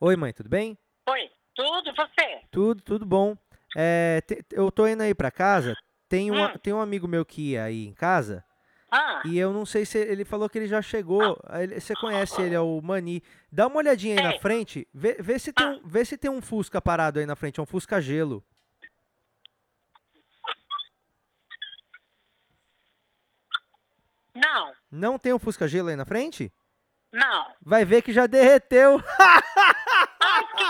Oi, 0.00 0.16
mãe, 0.16 0.32
tudo 0.32 0.48
bem? 0.48 0.78
Oi, 1.08 1.30
tudo 1.54 1.92
você? 1.94 2.40
Tudo, 2.50 2.82
tudo 2.82 3.04
bom. 3.06 3.36
É, 3.76 4.20
te- 4.26 4.44
eu 4.52 4.70
tô 4.70 4.86
indo 4.86 5.02
aí 5.02 5.14
pra 5.14 5.30
casa. 5.30 5.74
Tem, 6.08 6.30
uma, 6.30 6.48
Hum. 6.52 6.58
tem 6.58 6.72
um 6.72 6.80
amigo 6.80 7.06
meu 7.06 7.24
que 7.24 7.52
ia 7.52 7.64
aí 7.64 7.86
em 7.86 7.92
casa. 7.94 8.44
Ah, 8.90 9.22
E 9.24 9.38
eu 9.38 9.52
não 9.52 9.64
sei 9.64 9.84
se 9.84 9.98
ele 9.98 10.24
falou 10.24 10.48
que 10.48 10.58
ele 10.58 10.66
já 10.66 10.82
chegou. 10.82 11.38
Aí 11.46 11.62
ele- 11.64 11.78
Você 11.80 11.94
conhece 11.94 12.40
ele, 12.42 12.54
é 12.56 12.60
o 12.60 12.80
Mani. 12.82 13.22
Dá 13.52 13.68
uma 13.68 13.76
olhadinha 13.76 14.16
aí 14.16 14.22
na 14.24 14.30
Sei. 14.32 14.40
frente. 14.40 14.88
Vê, 14.92 15.14
vê 15.20 15.38
se 15.38 15.52
tem 15.52 15.64
Ah. 15.66 15.70
um, 15.70 15.86
vê 15.86 16.04
se 16.04 16.16
tem 16.18 16.30
um 16.30 16.42
Fusca 16.42 16.80
parado 16.80 17.20
aí 17.20 17.26
na 17.26 17.36
frente. 17.36 17.60
É 17.60 17.62
um 17.62 17.66
Fusca 17.66 18.00
gelo. 18.00 18.42
não, 24.34 24.72
Não 24.90 25.18
tem 25.18 25.32
um 25.32 25.38
Fusca 25.38 25.66
gelo 25.68 25.88
aí 25.88 25.96
na 25.96 26.04
frente? 26.04 26.52
não. 27.12 27.46
Vai 27.60 27.84
ver 27.84 28.02
que 28.02 28.12
já 28.12 28.26
derreteu. 28.26 29.02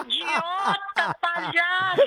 Idiota, 0.06 1.14
palhaço! 1.20 2.00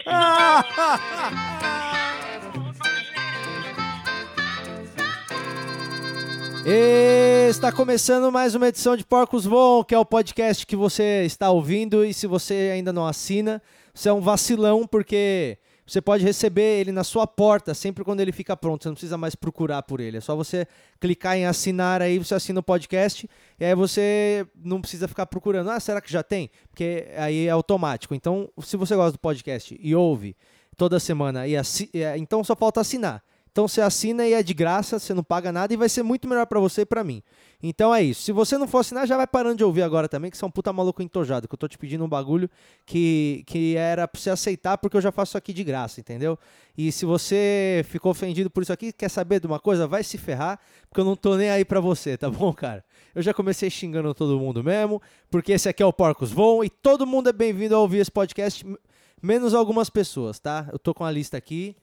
Está 7.50 7.72
começando 7.72 8.32
mais 8.32 8.56
uma 8.56 8.68
edição 8.68 8.98
de 8.98 9.06
Porcos 9.06 9.46
Voam, 9.46 9.84
que 9.84 9.94
é 9.94 10.00
o 10.00 10.06
podcast 10.06 10.66
que 10.66 10.76
você 10.76 11.24
está 11.26 11.52
ouvindo. 11.52 12.04
E 12.04 12.14
se 12.14 12.26
você 12.26 12.72
ainda 12.74 12.92
não 12.92 13.06
assina, 13.06 13.62
você 13.94 14.10
é 14.10 14.14
um 14.14 14.22
vacilão, 14.22 14.88
porque 14.88 15.60
você 15.86 16.02
pode 16.02 16.24
receber 16.24 16.80
ele 16.80 16.92
na 16.92 17.04
sua 17.04 17.28
porta 17.28 17.74
sempre 17.74 18.04
quando 18.04 18.22
ele 18.22 18.32
fica 18.32 18.56
pronto. 18.56 18.84
Você 18.84 18.90
não 18.90 18.96
precisa 18.96 19.18
mais 19.18 19.36
procurar 19.36 19.84
por 19.84 20.00
ele. 20.00 20.18
É 20.18 20.22
só 20.22 20.36
você 20.36 20.66
clicar 21.00 21.36
em 21.36 21.46
assinar 21.46 22.02
aí, 22.02 22.18
você 22.18 22.34
assina 22.34 22.62
o 22.62 22.64
podcast. 22.64 23.30
E 23.60 23.66
aí 23.66 23.76
você 23.76 24.48
não 24.56 24.80
precisa 24.80 25.08
ficar 25.08 25.26
procurando. 25.26 25.70
Ah, 25.70 25.80
será 25.80 26.00
que 26.00 26.12
já 26.12 26.24
tem? 26.24 26.50
Porque 26.70 27.08
aí 27.18 27.48
é 27.48 27.50
automático. 27.50 28.16
Então, 28.16 28.50
se 28.62 28.78
você 28.78 28.96
gosta 28.96 29.12
do 29.12 29.20
podcast 29.20 29.78
e 29.80 29.94
ouve 29.94 30.36
toda 30.78 31.00
semana, 31.00 31.46
e 31.48 31.56
é, 31.56 32.18
então 32.18 32.44
só 32.44 32.56
falta 32.56 32.80
assinar. 32.80 33.22
Então 33.54 33.68
você 33.68 33.82
assina 33.82 34.28
e 34.28 34.34
é 34.34 34.42
de 34.42 34.52
graça, 34.52 34.98
você 34.98 35.14
não 35.14 35.24
paga 35.24 35.52
nada 35.52 35.72
e 35.72 35.78
vai 35.78 35.88
ser 35.88 36.02
muito 36.02 36.28
melhor 36.28 36.48
pra 36.48 36.60
você 36.60 36.82
e 36.82 36.86
pra 36.88 37.04
mim. 37.04 37.22
Então 37.62 37.94
é 37.94 38.02
isso. 38.02 38.24
Se 38.24 38.32
você 38.32 38.58
não 38.58 38.68
for 38.68 38.80
assinar, 38.80 39.06
já 39.06 39.16
vai 39.16 39.28
parando 39.28 39.58
de 39.58 39.64
ouvir 39.64 39.84
agora 39.84 40.10
também, 40.10 40.32
que 40.32 40.38
você 40.38 40.44
é 40.44 40.48
um 40.48 40.52
puta 40.52 40.74
maluco 40.74 41.04
entojado, 41.04 41.48
que 41.48 41.54
eu 41.54 41.58
tô 41.58 41.68
te 41.68 41.78
pedindo 41.78 42.04
um 42.04 42.10
bagulho 42.10 42.50
que, 42.84 43.44
que 43.46 43.78
era 43.78 44.08
pra 44.08 44.20
você 44.20 44.32
aceitar 44.32 44.80
porque 44.80 44.98
eu 44.98 45.02
já 45.02 45.12
faço 45.12 45.38
aqui 45.38 45.54
de 45.54 45.64
graça, 45.64 46.00
entendeu? 46.00 46.38
E 46.76 46.92
se 46.92 47.06
você 47.06 47.86
ficou 47.90 48.12
ofendido 48.12 48.50
por 48.50 48.64
isso 48.64 48.74
aqui, 48.74 48.92
quer 48.92 49.08
saber 49.08 49.40
de 49.40 49.46
uma 49.46 49.60
coisa? 49.60 49.86
Vai 49.86 50.04
se 50.04 50.18
ferrar, 50.18 50.60
porque 50.90 51.02
eu 51.02 51.06
não 51.06 51.16
tô 51.16 51.38
nem 51.38 51.52
aí 51.52 51.64
pra 51.64 51.80
você, 51.80 52.18
tá 52.18 52.32
bom, 52.32 52.52
cara? 52.58 52.84
Eu 53.14 53.22
já 53.22 53.36
comecei 53.36 53.70
xingando 53.70 54.16
todo 54.16 54.40
mundo 54.40 54.64
mesmo, 54.64 55.00
porque 55.30 55.52
esse 55.52 55.70
aqui 55.70 55.84
é 55.84 55.86
o 55.86 55.94
Porcos 55.94 56.32
Voam 56.32 56.64
e 56.64 56.72
todo 56.72 57.06
mundo 57.06 57.30
é 57.30 57.34
bem-vindo 57.34 57.76
a 57.76 57.80
ouvir 57.80 58.00
esse 58.00 58.10
podcast, 58.10 58.66
menos 59.22 59.54
algumas 59.54 59.92
pessoas, 59.92 60.40
tá? 60.40 60.68
Eu 60.72 60.80
tô 60.80 60.92
com 60.92 61.06
a 61.06 61.12
lista 61.12 61.38
aqui 61.38 61.76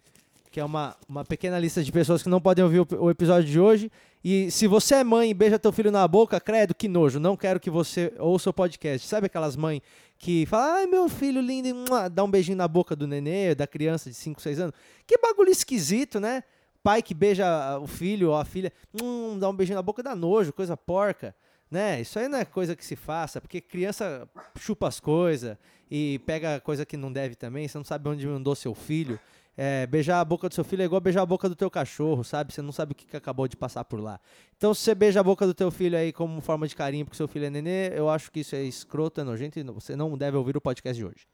que 0.50 0.58
é 0.58 0.64
uma, 0.64 0.96
uma 1.08 1.24
pequena 1.24 1.58
lista 1.58 1.82
de 1.82 1.92
pessoas 1.92 2.22
que 2.22 2.28
não 2.28 2.40
podem 2.40 2.64
ouvir 2.64 2.80
o, 2.80 2.86
o 3.04 3.10
episódio 3.10 3.48
de 3.48 3.60
hoje. 3.60 3.90
E 4.22 4.50
se 4.50 4.66
você 4.66 4.96
é 4.96 5.04
mãe 5.04 5.30
e 5.30 5.34
beija 5.34 5.58
teu 5.58 5.70
filho 5.70 5.90
na 5.90 6.06
boca, 6.06 6.40
credo, 6.40 6.74
que 6.74 6.88
nojo, 6.88 7.20
não 7.20 7.36
quero 7.36 7.60
que 7.60 7.70
você 7.70 8.12
ouça 8.18 8.50
o 8.50 8.52
podcast. 8.52 9.06
Sabe 9.06 9.26
aquelas 9.26 9.56
mães 9.56 9.80
que 10.18 10.44
falam, 10.46 10.74
ai 10.74 10.86
meu 10.86 11.08
filho 11.08 11.40
lindo, 11.40 11.68
e 11.68 12.08
dá 12.10 12.24
um 12.24 12.30
beijinho 12.30 12.58
na 12.58 12.68
boca 12.68 12.96
do 12.96 13.06
nenê, 13.06 13.54
da 13.54 13.66
criança 13.66 14.10
de 14.10 14.16
5, 14.16 14.42
6 14.42 14.60
anos? 14.60 14.74
Que 15.06 15.16
bagulho 15.18 15.50
esquisito, 15.50 16.18
né? 16.18 16.42
Pai 16.82 17.00
que 17.00 17.14
beija 17.14 17.78
o 17.78 17.86
filho 17.86 18.30
ou 18.30 18.36
a 18.36 18.44
filha, 18.44 18.72
hum, 19.00 19.38
dá 19.38 19.48
um 19.48 19.54
beijinho 19.54 19.76
na 19.76 19.82
boca, 19.82 20.02
dá 20.02 20.14
nojo, 20.14 20.52
coisa 20.52 20.76
porca. 20.76 21.34
Né? 21.70 22.00
Isso 22.00 22.18
aí 22.18 22.26
não 22.26 22.38
é 22.38 22.44
coisa 22.44 22.74
que 22.74 22.84
se 22.84 22.96
faça, 22.96 23.40
porque 23.40 23.60
criança 23.60 24.28
chupa 24.58 24.88
as 24.88 24.98
coisas 24.98 25.56
e 25.88 26.18
pega 26.26 26.58
coisa 26.60 26.84
que 26.84 26.96
não 26.96 27.12
deve 27.12 27.36
também, 27.36 27.68
você 27.68 27.78
não 27.78 27.84
sabe 27.84 28.08
onde 28.08 28.26
mandou 28.26 28.54
seu 28.56 28.74
filho. 28.74 29.20
É, 29.62 29.86
beijar 29.86 30.20
a 30.20 30.24
boca 30.24 30.48
do 30.48 30.54
seu 30.54 30.64
filho 30.64 30.80
é 30.80 30.86
igual 30.86 31.02
beijar 31.02 31.20
a 31.20 31.26
boca 31.26 31.46
do 31.46 31.54
teu 31.54 31.70
cachorro, 31.70 32.24
sabe? 32.24 32.50
Você 32.50 32.62
não 32.62 32.72
sabe 32.72 32.92
o 32.92 32.94
que, 32.94 33.04
que 33.04 33.14
acabou 33.14 33.46
de 33.46 33.58
passar 33.58 33.84
por 33.84 34.00
lá. 34.00 34.18
Então, 34.56 34.72
se 34.72 34.80
você 34.80 34.94
beija 34.94 35.20
a 35.20 35.22
boca 35.22 35.46
do 35.46 35.52
teu 35.52 35.70
filho 35.70 35.98
aí 35.98 36.14
como 36.14 36.40
forma 36.40 36.66
de 36.66 36.74
carinho 36.74 37.04
porque 37.04 37.18
seu 37.18 37.28
filho 37.28 37.44
é 37.44 37.50
nenê, 37.50 37.88
eu 37.88 38.08
acho 38.08 38.32
que 38.32 38.40
isso 38.40 38.56
é 38.56 38.62
escroto, 38.62 39.20
é 39.20 39.24
nojento 39.24 39.58
e 39.58 39.62
você 39.64 39.94
não 39.94 40.16
deve 40.16 40.38
ouvir 40.38 40.56
o 40.56 40.62
podcast 40.62 40.98
de 40.98 41.04
hoje. 41.04 41.28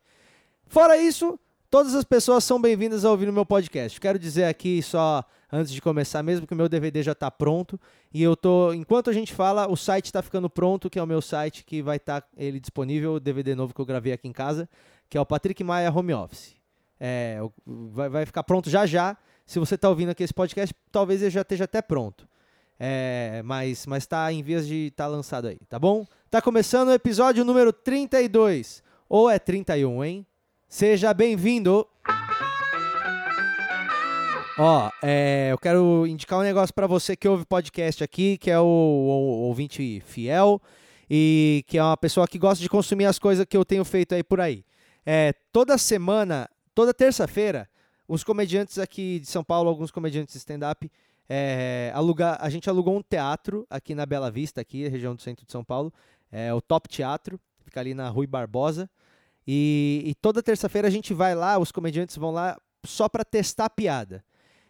Fora 0.67 0.97
isso, 0.97 1.39
todas 1.71 1.95
as 1.95 2.03
pessoas 2.03 2.43
são 2.43 2.61
bem-vindas 2.61 3.05
a 3.05 3.13
ouvir 3.13 3.29
o 3.29 3.33
meu 3.33 3.47
podcast. 3.47 4.01
Quero 4.01 4.19
dizer 4.19 4.47
aqui 4.47 4.83
só 4.83 5.25
antes 5.53 5.73
de 5.73 5.81
começar 5.81 6.21
mesmo 6.25 6.49
que 6.49 6.53
o 6.53 6.57
meu 6.57 6.69
DVD 6.69 7.05
já 7.05 7.13
está 7.13 7.31
pronto 7.31 7.81
e 8.13 8.25
eu 8.25 8.37
tô, 8.37 8.73
enquanto 8.73 9.09
a 9.09 9.13
gente 9.13 9.33
fala, 9.33 9.71
o 9.71 9.77
site 9.77 10.07
está 10.07 10.21
ficando 10.21 10.51
pronto, 10.51 10.91
que 10.91 10.99
é 10.99 11.03
o 11.03 11.07
meu 11.07 11.23
site 11.23 11.65
que 11.65 11.81
vai 11.81 11.97
estar 11.97 12.29
ele 12.37 12.59
disponível, 12.59 13.15
o 13.15 13.21
DVD 13.21 13.55
novo 13.55 13.73
que 13.73 13.81
eu 13.81 13.87
gravei 13.87 14.13
aqui 14.13 14.27
em 14.27 14.33
casa, 14.33 14.69
que 15.09 15.17
é 15.17 15.21
o 15.21 15.25
Patrick 15.25 15.63
Maia 15.63 15.93
Home 15.93 16.13
Office. 16.13 16.56
É, 16.99 17.39
o- 17.43 17.53
vai, 17.91 18.09
vai 18.09 18.27
ficar 18.27 18.43
pronto 18.43 18.69
já 18.71 18.87
já. 18.87 19.17
Se 19.47 19.59
você 19.59 19.75
está 19.77 19.89
ouvindo 19.89 20.11
aqui 20.11 20.23
esse 20.25 20.35
podcast, 20.35 20.75
talvez 20.91 21.23
ele 21.23 21.31
já 21.31 21.43
esteja 21.43 21.65
até 21.65 21.81
pronto. 21.83 22.27
É, 22.79 23.41
mas 23.45 23.87
mas 23.87 24.03
está 24.03 24.31
em 24.33 24.43
vias 24.43 24.67
de 24.67 24.89
estar 24.89 25.07
lançado 25.07 25.47
aí, 25.49 25.59
tá 25.69 25.79
bom? 25.79 26.07
Tá 26.31 26.43
começando 26.43 26.89
o 26.89 26.93
episódio 26.93 27.45
número 27.45 27.73
32. 27.73 28.83
Ou 29.09 29.31
é 29.31 29.39
31, 29.39 30.05
hein? 30.05 30.27
Seja 30.69 31.15
bem-vindo! 31.15 31.87
Ó, 34.59 34.91
é, 35.03 35.49
eu 35.53 35.59
quero 35.59 36.07
indicar 36.07 36.39
um 36.39 36.43
negócio 36.43 36.75
pra 36.75 36.87
você 36.87 37.15
que 37.15 37.29
ouve 37.29 37.45
podcast 37.45 38.03
aqui, 38.03 38.39
que 38.39 38.51
é 38.51 38.59
o, 38.59 38.65
o- 38.65 39.43
ouvinte 39.49 40.01
fiel 40.07 40.61
e 41.11 41.63
que 41.67 41.77
é 41.77 41.83
uma 41.83 41.97
pessoa 41.97 42.27
que 42.27 42.39
gosta 42.39 42.63
de 42.63 42.69
consumir 42.69 43.05
as 43.05 43.19
coisas 43.19 43.45
que 43.45 43.57
eu 43.57 43.65
tenho 43.67 43.85
feito 43.85 44.15
aí 44.15 44.23
por 44.25 44.41
aí. 44.41 44.65
É, 45.05 45.35
toda 45.53 45.77
semana, 45.77 46.49
toda 46.77 46.93
terça-feira, 46.93 47.67
os 48.07 48.23
comediantes 48.23 48.79
aqui 48.79 49.19
de 49.19 49.27
São 49.27 49.43
Paulo, 49.43 49.71
alguns 49.71 49.91
comediantes 49.91 50.35
de 50.35 50.39
stand-up, 50.39 50.93
é, 51.27 51.91
a 52.39 52.51
gente 52.51 52.69
alugou 52.69 52.95
um 52.95 53.03
teatro 53.03 53.67
aqui 53.71 53.95
na 53.95 54.05
Bela 54.05 54.31
Vista, 54.31 54.61
aqui, 54.61 54.87
região 54.87 55.15
do 55.15 55.23
centro 55.23 55.47
de 55.47 55.51
São 55.51 55.65
Paulo, 55.65 55.91
é 56.31 56.53
o 56.53 56.61
Top 56.61 56.87
Teatro, 56.87 57.41
fica 57.65 57.81
ali 57.81 57.95
na 57.95 58.11
Rui 58.11 58.27
Barbosa. 58.27 58.91
E, 59.49 60.03
e 60.05 60.15
toda 60.17 60.43
terça-feira 60.43 60.87
a 60.87 60.91
gente 60.91 61.15
vai 61.15 61.35
lá, 61.35 61.59
os 61.59 61.73
comediantes 61.73 62.15
vão 62.17 62.31
lá 62.31 62.61
só 62.85 63.09
pra 63.09 63.25
testar 63.25 63.71
piada. 63.71 64.23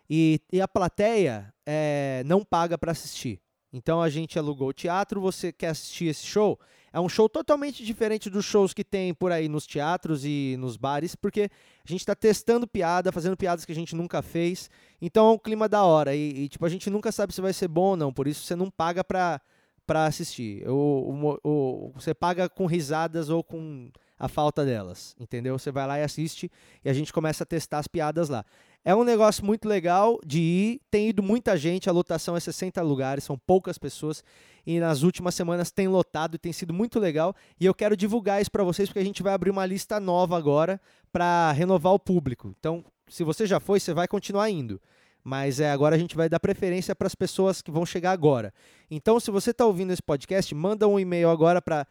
E, 0.08 0.40
e 0.52 0.60
a 0.60 0.68
plateia 0.68 1.52
é, 1.66 2.22
não 2.24 2.44
paga 2.44 2.78
pra 2.78 2.92
assistir. 2.92 3.40
Então 3.72 4.00
a 4.00 4.08
gente 4.08 4.38
alugou 4.38 4.68
o 4.68 4.72
teatro, 4.72 5.20
você 5.20 5.52
quer 5.52 5.70
assistir 5.70 6.04
esse 6.04 6.24
show? 6.24 6.56
É 6.92 7.00
um 7.00 7.08
show 7.08 7.28
totalmente 7.28 7.84
diferente 7.84 8.30
dos 8.30 8.44
shows 8.44 8.72
que 8.72 8.82
tem 8.84 9.12
por 9.12 9.30
aí 9.30 9.48
nos 9.48 9.66
teatros 9.66 10.24
e 10.24 10.56
nos 10.58 10.76
bares, 10.76 11.14
porque 11.14 11.50
a 11.84 11.90
gente 11.90 12.00
está 12.00 12.14
testando 12.14 12.66
piada, 12.66 13.12
fazendo 13.12 13.36
piadas 13.36 13.64
que 13.64 13.72
a 13.72 13.74
gente 13.74 13.94
nunca 13.94 14.22
fez. 14.22 14.70
Então 15.00 15.28
é 15.28 15.32
um 15.32 15.38
clima 15.38 15.68
da 15.68 15.84
hora. 15.84 16.14
E, 16.14 16.44
e, 16.44 16.48
tipo, 16.48 16.64
a 16.64 16.68
gente 16.68 16.88
nunca 16.88 17.12
sabe 17.12 17.34
se 17.34 17.40
vai 17.40 17.52
ser 17.52 17.68
bom 17.68 17.90
ou 17.90 17.96
não, 17.96 18.12
por 18.12 18.26
isso 18.26 18.44
você 18.44 18.56
não 18.56 18.70
paga 18.70 19.04
pra, 19.04 19.40
pra 19.86 20.06
assistir. 20.06 20.66
O, 20.68 21.10
o 21.10 21.12
mo- 21.12 21.40
o- 21.44 21.92
você 21.94 22.14
paga 22.14 22.48
com 22.48 22.64
risadas 22.66 23.28
ou 23.28 23.44
com 23.44 23.90
a 24.18 24.28
falta 24.28 24.64
delas, 24.64 25.14
entendeu? 25.20 25.58
Você 25.58 25.70
vai 25.70 25.86
lá 25.86 25.98
e 25.98 26.02
assiste 26.02 26.50
e 26.82 26.88
a 26.88 26.92
gente 26.94 27.12
começa 27.12 27.44
a 27.44 27.46
testar 27.46 27.78
as 27.80 27.86
piadas 27.86 28.30
lá. 28.30 28.42
É 28.88 28.94
um 28.94 29.02
negócio 29.02 29.44
muito 29.44 29.68
legal 29.68 30.20
de 30.24 30.38
ir, 30.38 30.80
tem 30.88 31.08
ido 31.08 31.20
muita 31.20 31.56
gente, 31.56 31.90
a 31.90 31.92
lotação 31.92 32.36
é 32.36 32.40
60 32.40 32.80
lugares, 32.82 33.24
são 33.24 33.36
poucas 33.36 33.76
pessoas 33.78 34.22
e 34.64 34.78
nas 34.78 35.02
últimas 35.02 35.34
semanas 35.34 35.72
tem 35.72 35.88
lotado 35.88 36.36
e 36.36 36.38
tem 36.38 36.52
sido 36.52 36.72
muito 36.72 37.00
legal 37.00 37.34
e 37.58 37.66
eu 37.66 37.74
quero 37.74 37.96
divulgar 37.96 38.40
isso 38.40 38.52
para 38.52 38.62
vocês 38.62 38.88
porque 38.88 39.00
a 39.00 39.04
gente 39.04 39.24
vai 39.24 39.34
abrir 39.34 39.50
uma 39.50 39.66
lista 39.66 39.98
nova 39.98 40.38
agora 40.38 40.80
para 41.10 41.50
renovar 41.50 41.94
o 41.94 41.98
público. 41.98 42.54
Então, 42.60 42.84
se 43.08 43.24
você 43.24 43.44
já 43.44 43.58
foi, 43.58 43.80
você 43.80 43.92
vai 43.92 44.06
continuar 44.06 44.48
indo. 44.50 44.80
Mas 45.24 45.58
é, 45.58 45.72
agora 45.72 45.96
a 45.96 45.98
gente 45.98 46.14
vai 46.14 46.28
dar 46.28 46.38
preferência 46.38 46.94
para 46.94 47.08
as 47.08 47.14
pessoas 47.16 47.60
que 47.60 47.72
vão 47.72 47.84
chegar 47.84 48.12
agora. 48.12 48.54
Então, 48.88 49.18
se 49.18 49.32
você 49.32 49.50
está 49.50 49.66
ouvindo 49.66 49.92
esse 49.92 50.02
podcast, 50.02 50.54
manda 50.54 50.86
um 50.86 51.00
e-mail 51.00 51.28
agora 51.28 51.60
para 51.60 51.88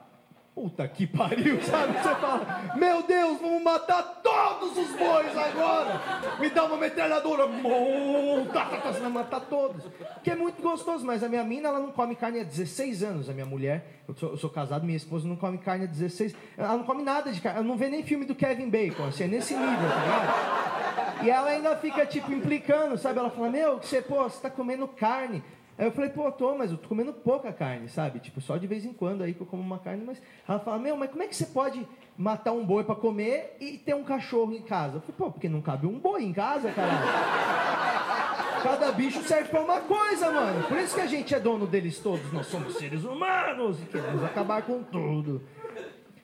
Puta 0.60 0.86
que 0.86 1.06
pariu, 1.06 1.58
sabe? 1.64 1.94
Você 1.94 2.14
fala, 2.16 2.74
meu 2.76 3.02
Deus, 3.02 3.40
vamos 3.40 3.62
matar 3.62 4.20
todos 4.22 4.76
os 4.76 4.94
bois 4.94 5.34
agora! 5.34 5.98
Me 6.38 6.50
dá 6.50 6.64
uma 6.64 6.76
metralhadora, 6.76 7.46
monta, 7.46 8.64
você 8.84 9.00
vai 9.00 9.08
matar 9.08 9.40
todos. 9.40 9.82
Que 10.22 10.32
é 10.32 10.36
muito 10.36 10.60
gostoso, 10.60 11.06
mas 11.06 11.24
a 11.24 11.30
minha 11.30 11.42
mina, 11.42 11.70
ela 11.70 11.78
não 11.78 11.90
come 11.92 12.14
carne 12.14 12.40
há 12.40 12.44
16 12.44 13.02
anos, 13.02 13.30
a 13.30 13.32
minha 13.32 13.46
mulher. 13.46 14.02
Eu 14.06 14.14
sou, 14.14 14.30
eu 14.32 14.36
sou 14.36 14.50
casado, 14.50 14.84
minha 14.84 14.98
esposa 14.98 15.26
não 15.26 15.34
come 15.34 15.56
carne 15.56 15.84
há 15.84 15.88
16 15.88 16.36
Ela 16.58 16.76
não 16.76 16.84
come 16.84 17.02
nada 17.02 17.32
de 17.32 17.40
carne, 17.40 17.60
ela 17.60 17.66
não 17.66 17.78
vê 17.78 17.88
nem 17.88 18.02
filme 18.02 18.26
do 18.26 18.34
Kevin 18.34 18.68
Bacon, 18.68 19.06
assim, 19.06 19.24
é 19.24 19.28
nesse 19.28 19.54
nível, 19.54 19.88
tá 19.88 20.02
ligado? 20.02 20.60
E 21.22 21.30
ela 21.30 21.50
ainda 21.50 21.74
fica, 21.76 22.04
tipo, 22.04 22.32
implicando, 22.32 22.98
sabe? 22.98 23.18
Ela 23.18 23.30
fala, 23.30 23.48
meu, 23.48 23.78
você, 23.78 24.02
pô, 24.02 24.24
você 24.24 24.42
tá 24.42 24.50
comendo 24.50 24.86
carne. 24.86 25.42
Aí 25.80 25.86
eu 25.86 25.92
falei, 25.92 26.10
pô, 26.10 26.30
tô, 26.30 26.54
mas 26.54 26.70
eu 26.70 26.76
tô 26.76 26.88
comendo 26.88 27.10
pouca 27.10 27.50
carne, 27.54 27.88
sabe? 27.88 28.18
Tipo, 28.18 28.38
só 28.38 28.58
de 28.58 28.66
vez 28.66 28.84
em 28.84 28.92
quando 28.92 29.22
aí 29.22 29.32
que 29.32 29.40
eu 29.40 29.46
como 29.46 29.62
uma 29.62 29.78
carne, 29.78 30.04
mas. 30.04 30.20
Ela 30.46 30.58
fala, 30.58 30.78
meu, 30.78 30.94
mas 30.94 31.08
como 31.08 31.22
é 31.22 31.26
que 31.26 31.34
você 31.34 31.46
pode 31.46 31.88
matar 32.18 32.52
um 32.52 32.66
boi 32.66 32.84
pra 32.84 32.94
comer 32.94 33.56
e 33.58 33.78
ter 33.78 33.94
um 33.94 34.04
cachorro 34.04 34.52
em 34.52 34.60
casa? 34.60 34.98
Eu 34.98 35.00
falei, 35.00 35.16
pô, 35.16 35.30
porque 35.30 35.48
não 35.48 35.62
cabe 35.62 35.86
um 35.86 35.98
boi 35.98 36.22
em 36.22 36.34
casa, 36.34 36.70
caralho. 36.70 37.00
Cada 38.62 38.92
bicho 38.92 39.22
serve 39.22 39.48
pra 39.48 39.62
uma 39.62 39.80
coisa, 39.80 40.30
mano. 40.30 40.64
Por 40.64 40.76
isso 40.76 40.94
que 40.94 41.00
a 41.00 41.06
gente 41.06 41.34
é 41.34 41.40
dono 41.40 41.66
deles 41.66 41.98
todos. 41.98 42.30
Nós 42.30 42.44
somos 42.48 42.74
seres 42.74 43.02
humanos 43.04 43.80
e 43.80 43.86
queremos 43.86 44.22
acabar 44.22 44.60
com 44.60 44.82
tudo. 44.82 45.40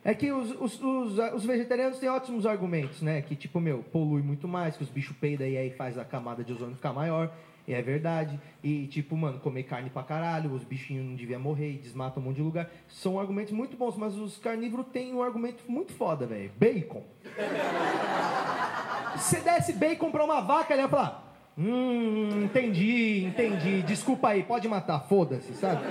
É 0.04 0.12
que 0.14 0.30
os, 0.30 0.50
os, 0.60 0.82
os, 0.82 1.18
os 1.34 1.46
vegetarianos 1.46 1.98
têm 1.98 2.10
ótimos 2.10 2.44
argumentos, 2.44 3.00
né? 3.00 3.22
Que, 3.22 3.34
tipo, 3.34 3.58
meu, 3.58 3.82
polui 3.90 4.20
muito 4.20 4.46
mais, 4.46 4.76
que 4.76 4.82
os 4.82 4.90
bichos 4.90 5.16
peidam 5.16 5.46
e 5.46 5.56
aí 5.56 5.70
faz 5.70 5.96
a 5.96 6.04
camada 6.04 6.44
de 6.44 6.52
ozônio 6.52 6.76
ficar 6.76 6.92
maior. 6.92 7.32
E 7.66 7.74
é 7.74 7.82
verdade. 7.82 8.38
E, 8.62 8.86
tipo, 8.86 9.16
mano, 9.16 9.40
comer 9.40 9.64
carne 9.64 9.90
pra 9.90 10.02
caralho, 10.02 10.52
os 10.52 10.62
bichinhos 10.62 11.04
não 11.04 11.14
deviam 11.16 11.40
morrer 11.40 11.72
desmatam 11.82 12.22
um 12.22 12.26
monte 12.26 12.36
de 12.36 12.42
lugar. 12.42 12.70
São 12.88 13.18
argumentos 13.18 13.52
muito 13.52 13.76
bons, 13.76 13.96
mas 13.96 14.16
os 14.16 14.38
carnívoros 14.38 14.86
têm 14.92 15.14
um 15.14 15.22
argumento 15.22 15.62
muito 15.68 15.92
foda, 15.92 16.26
velho. 16.26 16.50
Bacon. 16.58 17.02
Se 19.18 19.40
desse 19.40 19.72
bacon 19.72 20.10
pra 20.10 20.24
uma 20.24 20.40
vaca, 20.40 20.74
ele 20.74 20.82
ia 20.82 20.88
falar. 20.88 21.26
Hum, 21.58 22.44
entendi, 22.44 23.24
entendi. 23.24 23.82
Desculpa 23.82 24.28
aí, 24.28 24.42
pode 24.42 24.68
matar, 24.68 25.00
foda-se, 25.00 25.54
sabe? 25.54 25.82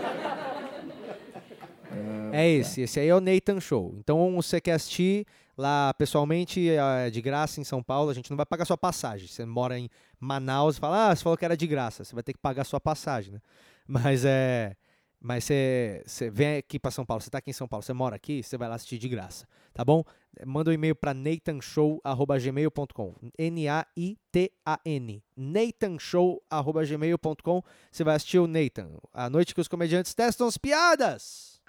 É 2.31 2.47
esse, 2.47 2.81
esse 2.81 2.99
aí 2.99 3.07
é 3.07 3.15
o 3.15 3.21
Nathan 3.21 3.59
Show. 3.59 3.95
Então 3.97 4.35
você 4.35 4.59
quer 4.59 4.73
assistir 4.73 5.25
lá 5.57 5.93
pessoalmente, 5.93 6.69
é 6.69 7.09
de 7.09 7.21
graça 7.21 7.61
em 7.61 7.63
São 7.63 7.81
Paulo, 7.81 8.09
a 8.09 8.13
gente 8.13 8.29
não 8.29 8.37
vai 8.37 8.45
pagar 8.45 8.65
sua 8.65 8.77
passagem. 8.77 9.27
Você 9.27 9.45
mora 9.45 9.79
em 9.79 9.89
Manaus 10.19 10.77
e 10.77 10.79
fala, 10.79 11.09
ah, 11.09 11.15
você 11.15 11.23
falou 11.23 11.37
que 11.37 11.45
era 11.45 11.57
de 11.57 11.67
graça, 11.67 12.03
você 12.03 12.13
vai 12.13 12.23
ter 12.23 12.33
que 12.33 12.39
pagar 12.39 12.63
sua 12.63 12.79
passagem, 12.79 13.33
né? 13.33 13.41
Mas 13.87 14.25
é. 14.25 14.75
Mas 15.19 15.45
você, 15.45 16.03
você 16.05 16.29
vem 16.29 16.57
aqui 16.57 16.77
para 16.77 16.91
São 16.91 17.03
Paulo, 17.03 17.19
você 17.21 17.29
está 17.29 17.39
aqui 17.39 17.49
em 17.49 17.53
São 17.53 17.67
Paulo, 17.67 17.81
você 17.81 17.93
mora 17.93 18.15
aqui, 18.15 18.43
você 18.43 18.57
vai 18.57 18.69
lá 18.69 18.75
assistir 18.75 18.99
de 18.99 19.09
graça, 19.09 19.47
tá 19.73 19.83
bom? 19.83 20.03
Manda 20.45 20.69
um 20.69 20.73
e-mail 20.73 20.95
para 20.95 21.15
nathanshow@gmail.com. 21.15 23.15
N-A-I-T-A-N. 23.39 25.23
nathanshow@gmail.com. 25.35 27.63
Você 27.91 28.03
vai 28.03 28.15
assistir 28.15 28.37
o 28.37 28.45
Nathan, 28.45 28.99
a 29.11 29.27
noite 29.29 29.55
que 29.55 29.61
os 29.61 29.67
comediantes 29.67 30.13
testam 30.13 30.45
as 30.47 30.59
piadas. 30.59 31.59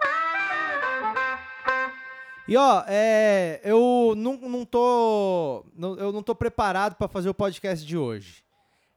E 2.48 2.56
ó, 2.56 2.84
é, 2.87 3.60
eu 3.64 4.14
não, 4.16 4.37
não 4.37 4.64
tô. 4.64 5.64
Não, 5.75 5.96
eu 5.96 6.12
não 6.12 6.22
tô 6.22 6.32
preparado 6.32 6.94
para 6.94 7.08
fazer 7.08 7.28
o 7.28 7.34
podcast 7.34 7.84
de 7.84 7.98
hoje. 7.98 8.44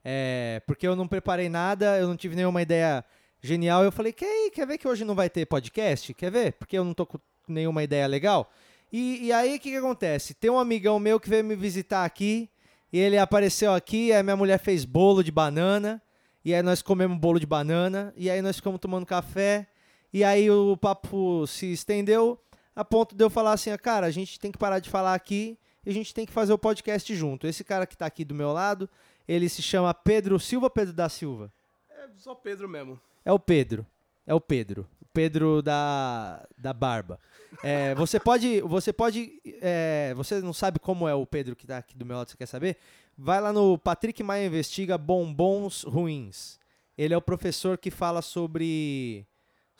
É, 0.04 0.62
porque 0.66 0.86
eu 0.86 0.94
não 0.94 1.08
preparei 1.08 1.48
nada, 1.48 1.98
eu 1.98 2.06
não 2.06 2.16
tive 2.16 2.36
nenhuma 2.36 2.62
ideia 2.62 3.04
genial. 3.42 3.82
Eu 3.82 3.90
falei, 3.90 4.12
quer, 4.12 4.50
quer 4.50 4.66
ver 4.66 4.78
que 4.78 4.86
hoje 4.86 5.04
não 5.04 5.16
vai 5.16 5.28
ter 5.28 5.46
podcast? 5.46 6.14
Quer 6.14 6.30
ver? 6.30 6.52
Porque 6.52 6.78
eu 6.78 6.84
não 6.84 6.94
tô 6.94 7.04
com 7.04 7.18
nenhuma 7.48 7.82
ideia 7.82 8.06
legal. 8.06 8.52
E, 8.92 9.26
e 9.26 9.32
aí 9.32 9.56
o 9.56 9.60
que, 9.60 9.70
que 9.70 9.76
acontece? 9.76 10.32
Tem 10.32 10.50
um 10.50 10.58
amigão 10.58 11.00
meu 11.00 11.18
que 11.18 11.28
veio 11.28 11.44
me 11.44 11.56
visitar 11.56 12.04
aqui. 12.04 12.48
E 12.92 12.98
ele 12.98 13.18
apareceu 13.18 13.72
aqui, 13.74 14.12
aí 14.12 14.22
minha 14.22 14.36
mulher 14.36 14.58
fez 14.58 14.84
bolo 14.84 15.24
de 15.24 15.32
banana. 15.32 16.00
E 16.44 16.54
aí 16.54 16.62
nós 16.62 16.82
comemos 16.82 17.18
bolo 17.18 17.40
de 17.40 17.46
banana. 17.46 18.14
E 18.16 18.30
aí 18.30 18.40
nós 18.40 18.56
ficamos 18.56 18.78
tomando 18.78 19.04
café. 19.04 19.66
E 20.12 20.22
aí 20.22 20.48
o 20.48 20.76
papo 20.76 21.46
se 21.48 21.72
estendeu 21.72 22.40
a 22.74 22.84
ponto 22.84 23.14
de 23.14 23.24
eu 23.24 23.30
falar 23.30 23.52
assim, 23.52 23.76
cara, 23.76 24.06
a 24.06 24.10
gente 24.10 24.38
tem 24.38 24.52
que 24.52 24.58
parar 24.58 24.78
de 24.78 24.88
falar 24.88 25.14
aqui 25.14 25.58
e 25.84 25.90
a 25.90 25.92
gente 25.92 26.14
tem 26.14 26.26
que 26.26 26.32
fazer 26.32 26.52
o 26.52 26.58
podcast 26.58 27.14
junto. 27.14 27.46
Esse 27.46 27.64
cara 27.64 27.86
que 27.86 27.94
está 27.94 28.06
aqui 28.06 28.24
do 28.24 28.34
meu 28.34 28.52
lado, 28.52 28.88
ele 29.26 29.48
se 29.48 29.62
chama 29.62 29.92
Pedro 29.94 30.38
Silva 30.38 30.70
Pedro 30.70 30.92
da 30.92 31.08
Silva? 31.08 31.52
É 31.90 32.08
só 32.16 32.34
Pedro 32.34 32.68
mesmo. 32.68 33.00
É 33.24 33.32
o 33.32 33.38
Pedro. 33.38 33.86
É 34.26 34.34
o 34.34 34.40
Pedro. 34.40 34.86
O 35.00 35.06
Pedro 35.12 35.62
da, 35.62 36.46
da 36.56 36.72
barba. 36.72 37.18
É, 37.62 37.94
você 37.94 38.20
pode. 38.20 38.60
Você 38.60 38.92
pode. 38.92 39.40
É, 39.60 40.12
você 40.14 40.40
não 40.40 40.52
sabe 40.52 40.78
como 40.78 41.08
é 41.08 41.14
o 41.14 41.26
Pedro 41.26 41.56
que 41.56 41.64
está 41.64 41.78
aqui 41.78 41.96
do 41.96 42.06
meu 42.06 42.16
lado, 42.16 42.30
você 42.30 42.36
quer 42.36 42.46
saber? 42.46 42.76
Vai 43.16 43.40
lá 43.40 43.52
no 43.52 43.76
Patrick 43.76 44.22
Maia 44.22 44.46
Investiga 44.46 44.96
Bombons 44.96 45.82
Ruins. 45.82 46.58
Ele 46.96 47.12
é 47.12 47.16
o 47.16 47.22
professor 47.22 47.76
que 47.76 47.90
fala 47.90 48.22
sobre 48.22 49.26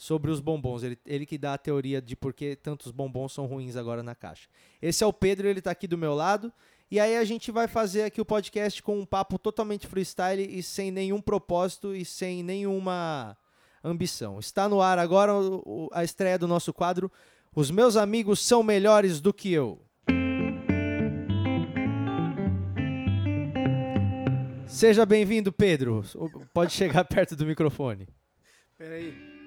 sobre 0.00 0.30
os 0.30 0.40
bombons. 0.40 0.82
Ele, 0.82 0.98
ele 1.04 1.26
que 1.26 1.36
dá 1.36 1.52
a 1.52 1.58
teoria 1.58 2.00
de 2.00 2.16
por 2.16 2.32
que 2.32 2.56
tantos 2.56 2.90
bombons 2.90 3.34
são 3.34 3.44
ruins 3.44 3.76
agora 3.76 4.02
na 4.02 4.14
caixa. 4.14 4.48
Esse 4.80 5.04
é 5.04 5.06
o 5.06 5.12
Pedro, 5.12 5.46
ele 5.46 5.58
está 5.58 5.72
aqui 5.72 5.86
do 5.86 5.98
meu 5.98 6.14
lado. 6.14 6.50
E 6.90 6.98
aí 6.98 7.18
a 7.18 7.22
gente 7.22 7.52
vai 7.52 7.68
fazer 7.68 8.04
aqui 8.04 8.18
o 8.18 8.24
podcast 8.24 8.82
com 8.82 8.98
um 8.98 9.04
papo 9.04 9.38
totalmente 9.38 9.86
freestyle 9.86 10.42
e 10.42 10.62
sem 10.62 10.90
nenhum 10.90 11.20
propósito 11.20 11.94
e 11.94 12.02
sem 12.02 12.42
nenhuma 12.42 13.36
ambição. 13.84 14.38
Está 14.38 14.70
no 14.70 14.80
ar 14.80 14.98
agora 14.98 15.32
a 15.92 16.02
estreia 16.02 16.38
do 16.38 16.48
nosso 16.48 16.72
quadro 16.72 17.12
Os 17.54 17.70
meus 17.70 17.94
amigos 17.94 18.40
são 18.40 18.62
melhores 18.62 19.20
do 19.20 19.34
que 19.34 19.52
eu. 19.52 19.82
Seja 24.66 25.04
bem-vindo, 25.04 25.52
Pedro. 25.52 26.02
Pode 26.54 26.72
chegar 26.72 27.04
perto 27.04 27.36
do 27.36 27.44
microfone. 27.44 28.08
Peraí. 28.78 29.39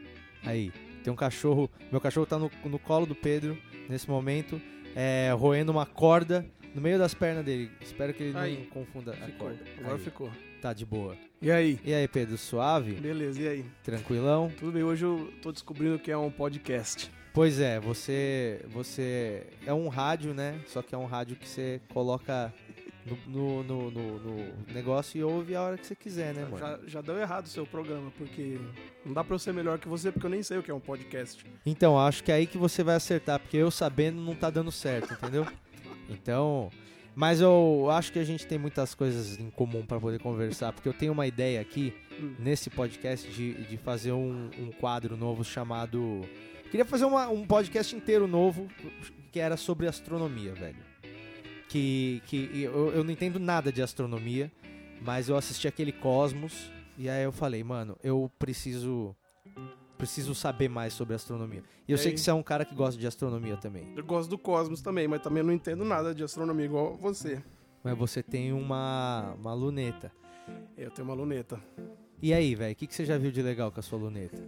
Aí, 0.45 0.71
tem 1.03 1.11
um 1.11 1.15
cachorro. 1.15 1.69
Meu 1.91 1.99
cachorro 2.01 2.25
tá 2.25 2.37
no, 2.39 2.51
no 2.65 2.79
colo 2.79 3.05
do 3.05 3.15
Pedro 3.15 3.57
nesse 3.89 4.09
momento, 4.09 4.61
é, 4.95 5.31
roendo 5.37 5.71
uma 5.71 5.85
corda 5.85 6.45
no 6.73 6.81
meio 6.81 6.97
das 6.97 7.13
pernas 7.13 7.43
dele. 7.45 7.69
Espero 7.81 8.13
que 8.13 8.23
ele 8.23 8.37
Aí. 8.37 8.57
não 8.59 8.65
confunda 8.83 9.11
a 9.11 9.15
Ficou. 9.15 9.47
corda. 9.47 9.59
Agora 9.79 9.95
Aí, 9.95 10.01
ficou. 10.03 10.31
Tá 10.61 10.73
de 10.73 10.85
boa. 10.85 11.15
E 11.41 11.51
aí? 11.51 11.77
E 11.83 11.93
aí, 11.93 12.07
Pedro, 12.07 12.37
suave? 12.37 12.93
Beleza, 12.93 13.41
e 13.41 13.47
aí? 13.47 13.65
Tranquilão? 13.83 14.49
Tudo 14.57 14.71
bem, 14.71 14.83
hoje 14.83 15.03
eu 15.03 15.31
tô 15.41 15.51
descobrindo 15.51 15.99
que 15.99 16.09
é 16.09 16.17
um 16.17 16.31
podcast. 16.31 17.11
Pois 17.33 17.59
é, 17.59 17.79
você 17.79 18.61
você 18.69 19.47
é 19.65 19.73
um 19.73 19.87
rádio, 19.89 20.33
né? 20.33 20.59
Só 20.67 20.81
que 20.81 20.93
é 20.93 20.97
um 20.97 21.05
rádio 21.05 21.35
que 21.35 21.47
você 21.49 21.81
coloca 21.91 22.53
no, 23.05 23.63
no, 23.63 23.91
no, 23.91 24.19
no- 24.19 24.53
negócio 24.73 25.17
e 25.19 25.23
ouve 25.23 25.55
a 25.55 25.61
hora 25.61 25.77
que 25.77 25.85
você 25.85 25.95
quiser, 25.95 26.33
né, 26.33 26.43
mano? 26.43 26.57
Já, 26.57 26.79
já 26.87 27.01
deu 27.01 27.17
errado 27.17 27.45
o 27.45 27.49
seu 27.49 27.65
programa, 27.65 28.11
porque 28.17 28.57
não 29.05 29.13
dá 29.13 29.23
pra 29.23 29.35
eu 29.35 29.39
ser 29.39 29.53
melhor 29.53 29.77
que 29.79 29.87
você, 29.87 30.11
porque 30.11 30.25
eu 30.25 30.29
nem 30.31 30.41
sei 30.43 30.57
o 30.57 30.63
que 30.63 30.71
é 30.71 30.73
um 30.73 30.79
podcast. 30.79 31.45
Então, 31.65 31.99
acho 31.99 32.23
que 32.23 32.31
é 32.31 32.35
aí 32.35 32.47
que 32.47 32.57
você 32.57 32.81
vai 32.83 32.95
acertar, 32.95 33.39
porque 33.39 33.57
eu 33.57 33.69
sabendo 33.69 34.21
não 34.21 34.33
tá 34.35 34.49
dando 34.49 34.71
certo, 34.71 35.13
entendeu? 35.13 35.45
Então, 36.09 36.69
mas 37.15 37.39
eu 37.39 37.87
acho 37.91 38.11
que 38.11 38.19
a 38.19 38.23
gente 38.25 38.45
tem 38.45 38.57
muitas 38.57 38.93
coisas 38.93 39.39
em 39.39 39.49
comum 39.49 39.85
para 39.85 39.99
poder 39.99 40.19
conversar, 40.19 40.73
porque 40.73 40.87
eu 40.89 40.93
tenho 40.93 41.11
uma 41.13 41.25
ideia 41.25 41.61
aqui 41.61 41.93
Hum. 42.19 42.35
nesse 42.37 42.69
podcast 42.69 43.27
de, 43.31 43.53
de 43.65 43.77
fazer 43.77 44.11
um, 44.11 44.49
um 44.59 44.69
quadro 44.71 45.15
novo 45.17 45.43
chamado. 45.43 46.21
Queria 46.69 46.85
fazer 46.85 47.05
uma- 47.05 47.27
um 47.29 47.43
podcast 47.47 47.95
inteiro 47.95 48.27
novo 48.27 48.67
que 49.31 49.39
era 49.39 49.57
sobre 49.57 49.87
astronomia, 49.87 50.53
velho. 50.53 50.75
Que, 51.73 52.21
que 52.27 52.61
eu, 52.61 52.91
eu 52.91 53.03
não 53.03 53.09
entendo 53.09 53.39
nada 53.39 53.71
de 53.71 53.81
astronomia, 53.81 54.51
mas 55.01 55.27
eu 55.27 55.35
assisti 55.35 55.67
aquele 55.67 55.91
Cosmos 55.91 56.71
e 56.99 57.09
aí 57.09 57.23
eu 57.23 57.31
falei, 57.31 57.63
mano, 57.63 57.97
eu 58.03 58.31
preciso 58.37 59.15
preciso 59.97 60.35
saber 60.35 60.69
mais 60.69 60.93
sobre 60.93 61.15
astronomia. 61.15 61.63
E 61.87 61.91
eu 61.91 61.95
E 61.95 61.97
sei 61.97 62.09
aí? 62.09 62.13
que 62.13 62.19
você 62.19 62.29
é 62.29 62.33
um 62.33 62.43
cara 62.43 62.63
que 62.63 62.75
gosta 62.75 62.99
de 62.99 63.07
astronomia 63.07 63.57
também. 63.57 63.91
Eu 63.95 64.03
gosto 64.05 64.29
do 64.29 64.37
Cosmos 64.37 64.81
também, 64.81 65.07
mas 65.07 65.21
também 65.23 65.41
não 65.41 65.51
entendo 65.51 65.83
nada 65.83 66.13
de 66.13 66.23
astronomia 66.23 66.65
igual 66.65 66.95
você. 66.95 67.41
Mas 67.83 67.97
você 67.97 68.21
tem 68.21 68.53
uma, 68.53 69.33
uma 69.39 69.53
luneta. 69.55 70.11
Eu 70.77 70.91
tenho 70.91 71.07
uma 71.07 71.15
luneta. 71.15 71.59
E 72.21 72.35
aí, 72.35 72.53
velho, 72.53 72.73
o 72.73 72.75
que, 72.75 72.85
que 72.85 72.93
você 72.93 73.03
já 73.03 73.17
viu 73.17 73.31
de 73.31 73.41
legal 73.41 73.71
com 73.71 73.79
a 73.79 73.83
sua 73.83 73.97
luneta? 73.97 74.43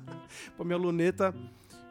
Pô, 0.56 0.64
minha 0.64 0.78
luneta, 0.78 1.34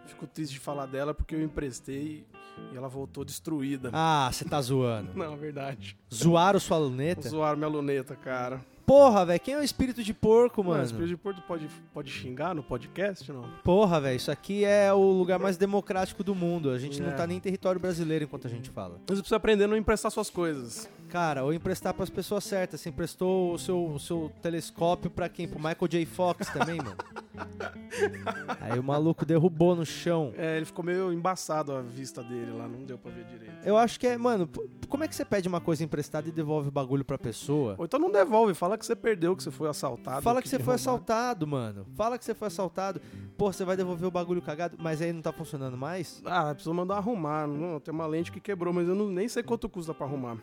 fico 0.07 0.25
triste 0.25 0.53
de 0.53 0.59
falar 0.59 0.87
dela 0.87 1.13
porque 1.13 1.35
eu 1.35 1.43
emprestei 1.43 2.25
e 2.73 2.77
ela 2.77 2.87
voltou 2.87 3.23
destruída. 3.25 3.89
Ah, 3.93 4.29
você 4.31 4.45
tá 4.45 4.61
zoando. 4.61 5.11
Não, 5.15 5.33
é 5.33 5.37
verdade. 5.37 5.97
Zoaram 6.13 6.59
sua 6.59 6.77
luneta? 6.77 7.27
Zoaram 7.29 7.57
minha 7.57 7.69
luneta, 7.69 8.15
cara. 8.15 8.61
Porra, 8.85 9.23
velho, 9.23 9.39
quem 9.39 9.53
é 9.53 9.59
o 9.59 9.63
espírito 9.63 10.01
de 10.03 10.15
porco, 10.15 10.63
Mano, 10.63 10.71
mano? 10.71 10.83
esse 10.83 10.93
Espírito 10.93 11.15
de 11.15 11.21
Porto 11.21 11.41
pode, 11.43 11.69
pode 11.93 12.09
xingar 12.09 12.55
no 12.55 12.63
podcast, 12.63 13.31
não? 13.31 13.45
Porra, 13.63 14.01
velho, 14.01 14.17
isso 14.17 14.31
aqui 14.31 14.65
é 14.65 14.91
o 14.91 15.11
lugar 15.11 15.37
mais 15.37 15.57
democrático 15.57 16.23
do 16.23 16.33
mundo. 16.33 16.71
A 16.71 16.79
gente 16.79 16.99
não 16.99 17.09
É. 17.09 17.13
tá 17.13 17.27
nem 17.27 17.37
em 17.37 17.39
território 17.39 17.79
brasileiro 17.79 18.23
enquanto 18.25 18.47
a 18.47 18.49
gente 18.49 18.71
fala. 18.71 18.95
Mas 19.07 19.17
você 19.17 19.21
precisa 19.21 19.35
aprender 19.35 19.65
a 19.65 19.67
não 19.67 19.77
emprestar 19.77 20.11
suas 20.11 20.31
coisas. 20.31 20.89
Cara, 21.09 21.43
ou 21.43 21.51
emprestar 21.51 21.93
pras 21.93 22.09
pessoas 22.09 22.43
certas. 22.43 22.81
Você 22.81 22.89
emprestou 22.89 23.53
o 23.53 23.57
seu, 23.57 23.85
o 23.85 23.99
seu 23.99 24.31
telescópio 24.41 25.09
pra 25.09 25.27
quem? 25.27 25.47
Pro 25.47 25.57
Michael 25.57 25.87
J. 25.87 26.05
Fox 26.05 26.47
também, 26.49 26.77
mano? 26.77 26.95
Aí 28.61 28.77
o 28.79 28.83
maluco 28.83 29.25
derrubou 29.25 29.75
no 29.75 29.85
chão. 29.85 30.31
É, 30.37 30.57
ele 30.57 30.65
ficou 30.65 30.85
meio 30.85 31.11
embaçado 31.11 31.73
a 31.73 31.81
vista 31.81 32.23
dele 32.23 32.51
lá, 32.51 32.67
não 32.67 32.83
deu 32.83 32.97
pra 32.97 33.11
ver 33.11 33.25
direito. 33.25 33.53
Eu 33.65 33.75
acho 33.75 33.99
que 33.99 34.07
é, 34.07 34.17
mano, 34.17 34.47
como 34.87 35.03
é 35.03 35.07
que 35.07 35.15
você 35.15 35.25
pede 35.25 35.47
uma 35.47 35.59
coisa 35.59 35.83
emprestada 35.83 36.29
e 36.29 36.31
devolve 36.31 36.67
o 36.67 36.71
bagulho 36.71 37.03
pra 37.03 37.17
pessoa? 37.17 37.75
Ou 37.77 37.85
então 37.85 37.99
não 37.99 38.11
devolve, 38.11 38.53
fala 38.53 38.77
que 38.77 38.85
você 38.85 38.95
perdeu, 38.95 39.35
que 39.35 39.43
você 39.43 39.51
foi 39.51 39.67
assaltado. 39.67 40.21
Fala 40.21 40.41
que 40.41 40.47
você 40.47 40.57
foi 40.57 40.75
roubaram. 40.75 40.81
assaltado, 40.81 41.47
mano. 41.47 41.85
Fala 41.95 42.17
que 42.17 42.25
você 42.25 42.35
foi 42.35 42.47
assaltado. 42.47 43.01
Pô, 43.37 43.51
você 43.51 43.65
vai 43.65 43.75
devolver 43.75 44.07
o 44.07 44.11
bagulho 44.11 44.41
cagado, 44.41 44.77
mas 44.79 45.01
aí 45.01 45.11
não 45.11 45.21
tá 45.21 45.31
funcionando 45.31 45.75
mais? 45.77 46.21
Ah, 46.25 46.53
precisa 46.53 46.73
mandar 46.73 46.97
arrumar. 46.97 47.47
Não, 47.47 47.79
tem 47.79 47.93
uma 47.93 48.05
lente 48.05 48.31
que 48.31 48.39
quebrou, 48.39 48.73
mas 48.73 48.87
eu 48.87 48.95
não, 48.95 49.07
nem 49.07 49.27
sei 49.27 49.41
quanto 49.41 49.67
custa 49.67 49.93
pra 49.93 50.05
arrumar. 50.05 50.37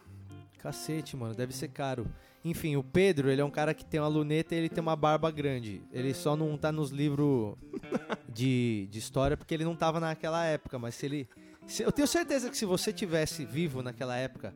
Cacete, 0.58 1.16
mano, 1.16 1.34
deve 1.34 1.52
ser 1.54 1.68
caro. 1.68 2.06
Enfim, 2.44 2.76
o 2.76 2.82
Pedro, 2.82 3.30
ele 3.30 3.40
é 3.40 3.44
um 3.44 3.50
cara 3.50 3.74
que 3.74 3.84
tem 3.84 3.98
uma 4.00 4.08
luneta 4.08 4.54
e 4.54 4.58
ele 4.58 4.68
tem 4.68 4.80
uma 4.82 4.94
barba 4.96 5.30
grande. 5.30 5.82
Ele 5.92 6.12
só 6.14 6.36
não 6.36 6.56
tá 6.56 6.70
nos 6.70 6.90
livros 6.90 7.56
de, 8.28 8.88
de 8.90 8.98
história 8.98 9.36
porque 9.36 9.54
ele 9.54 9.64
não 9.64 9.74
tava 9.76 9.98
naquela 10.00 10.44
época, 10.44 10.78
mas 10.78 10.94
se 10.94 11.06
ele. 11.06 11.28
se- 11.66 11.82
eu 11.82 11.92
tenho 11.92 12.06
certeza 12.08 12.48
que 12.50 12.56
se 12.56 12.64
você 12.64 12.92
tivesse 12.92 13.44
vivo 13.44 13.82
naquela 13.82 14.16
época, 14.16 14.54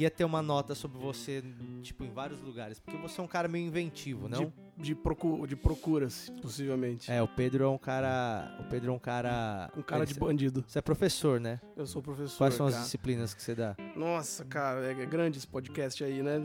ia 0.00 0.10
ter 0.10 0.24
uma 0.24 0.40
nota 0.40 0.74
sobre 0.74 0.98
você, 0.98 1.42
tipo, 1.82 2.04
em 2.04 2.10
vários 2.10 2.40
lugares. 2.40 2.78
Porque 2.78 2.96
você 2.96 3.20
é 3.20 3.24
um 3.24 3.26
cara 3.26 3.48
meio 3.48 3.66
inventivo, 3.66 4.28
não? 4.28 4.52
De, 4.76 4.94
procu 4.94 5.46
de 5.46 5.56
procuras, 5.56 6.32
possivelmente. 6.40 7.10
É, 7.10 7.20
o 7.20 7.28
Pedro 7.28 7.64
é 7.64 7.68
um 7.68 7.76
cara. 7.76 8.56
O 8.60 8.64
Pedro 8.64 8.92
é 8.92 8.94
um 8.94 8.98
cara. 8.98 9.70
Com 9.74 9.82
cara 9.82 10.06
de 10.06 10.14
bandido. 10.14 10.64
Você 10.66 10.78
é 10.78 10.82
professor, 10.82 11.38
né? 11.40 11.60
Eu 11.76 11.86
sou 11.86 12.00
professor. 12.00 12.38
Quais 12.38 12.54
são 12.54 12.66
as 12.66 12.74
cara. 12.74 12.84
disciplinas 12.84 13.34
que 13.34 13.42
você 13.42 13.54
dá? 13.54 13.76
Nossa, 13.94 14.44
cara, 14.44 14.86
é 14.86 15.02
é 15.02 15.06
grande 15.06 15.38
esse 15.38 15.46
podcast 15.46 16.02
aí, 16.02 16.22
né? 16.22 16.40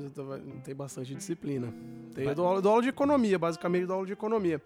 Tem 0.64 0.76
bastante 0.76 1.14
disciplina. 1.14 1.74
Tem, 2.14 2.26
eu 2.26 2.36
dou 2.36 2.48
aula, 2.48 2.62
dou 2.62 2.72
aula 2.72 2.84
de 2.84 2.90
economia, 2.90 3.38
basicamente 3.38 3.86
dou 3.86 3.96
aula 3.96 4.06
de 4.06 4.14
economia. 4.14 4.62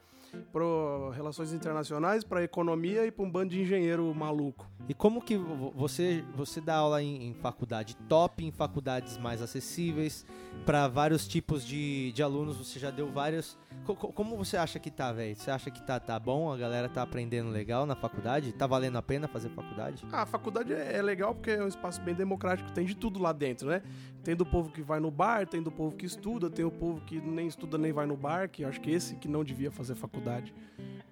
Pro 0.51 1.09
relações 1.15 1.53
internacionais, 1.53 2.23
pra 2.23 2.43
economia 2.43 3.05
e 3.05 3.11
pra 3.11 3.23
um 3.23 3.29
bando 3.31 3.49
de 3.51 3.61
engenheiro 3.61 4.13
maluco. 4.15 4.67
E 4.87 4.93
como 4.93 5.21
que 5.21 5.37
vo- 5.37 5.71
você 5.75 6.23
você 6.35 6.59
dá 6.59 6.75
aula 6.75 7.01
em, 7.03 7.27
em 7.29 7.33
faculdade 7.33 7.95
top, 8.07 8.43
em 8.43 8.51
faculdades 8.51 9.17
mais 9.17 9.41
acessíveis, 9.41 10.25
para 10.65 10.87
vários 10.87 11.27
tipos 11.27 11.65
de, 11.65 12.11
de 12.13 12.23
alunos? 12.23 12.57
Você 12.57 12.79
já 12.79 12.89
deu 12.91 13.11
vários. 13.11 13.57
Co- 13.85 13.95
co- 13.95 14.11
como 14.13 14.37
você 14.37 14.55
acha 14.57 14.77
que 14.79 14.91
tá, 14.91 15.11
velho? 15.11 15.35
Você 15.35 15.49
acha 15.49 15.71
que 15.71 15.81
tá, 15.81 15.99
tá 15.99 16.19
bom? 16.19 16.51
A 16.51 16.57
galera 16.57 16.87
tá 16.87 17.01
aprendendo 17.01 17.49
legal 17.49 17.85
na 17.85 17.95
faculdade? 17.95 18.51
Tá 18.53 18.67
valendo 18.67 18.97
a 18.97 19.01
pena 19.01 19.27
fazer 19.27 19.49
faculdade? 19.49 20.05
Ah, 20.11 20.23
a 20.23 20.25
faculdade 20.25 20.73
é 20.73 20.97
é 20.97 21.01
legal 21.01 21.33
porque 21.33 21.51
é 21.51 21.63
um 21.63 21.67
espaço 21.67 21.99
bem 22.01 22.13
democrático, 22.13 22.71
tem 22.71 22.85
de 22.85 22.95
tudo 22.95 23.19
lá 23.19 23.31
dentro, 23.33 23.67
né? 23.69 23.81
Tem 24.23 24.35
do 24.35 24.45
povo 24.45 24.71
que 24.71 24.81
vai 24.81 24.99
no 24.99 25.09
bar, 25.09 25.47
tem 25.47 25.61
do 25.61 25.71
povo 25.71 25.95
que 25.95 26.05
estuda, 26.05 26.49
tem 26.49 26.63
o 26.65 26.71
povo 26.71 27.01
que 27.01 27.19
nem 27.19 27.47
estuda 27.47 27.77
nem 27.77 27.91
vai 27.91 28.05
no 28.05 28.15
bar, 28.17 28.47
que 28.49 28.63
eu 28.63 28.69
acho 28.69 28.79
que 28.81 28.91
esse 28.91 29.15
que 29.15 29.27
não 29.27 29.43
devia 29.43 29.71
fazer 29.71 29.95
faculdade. 29.95 30.53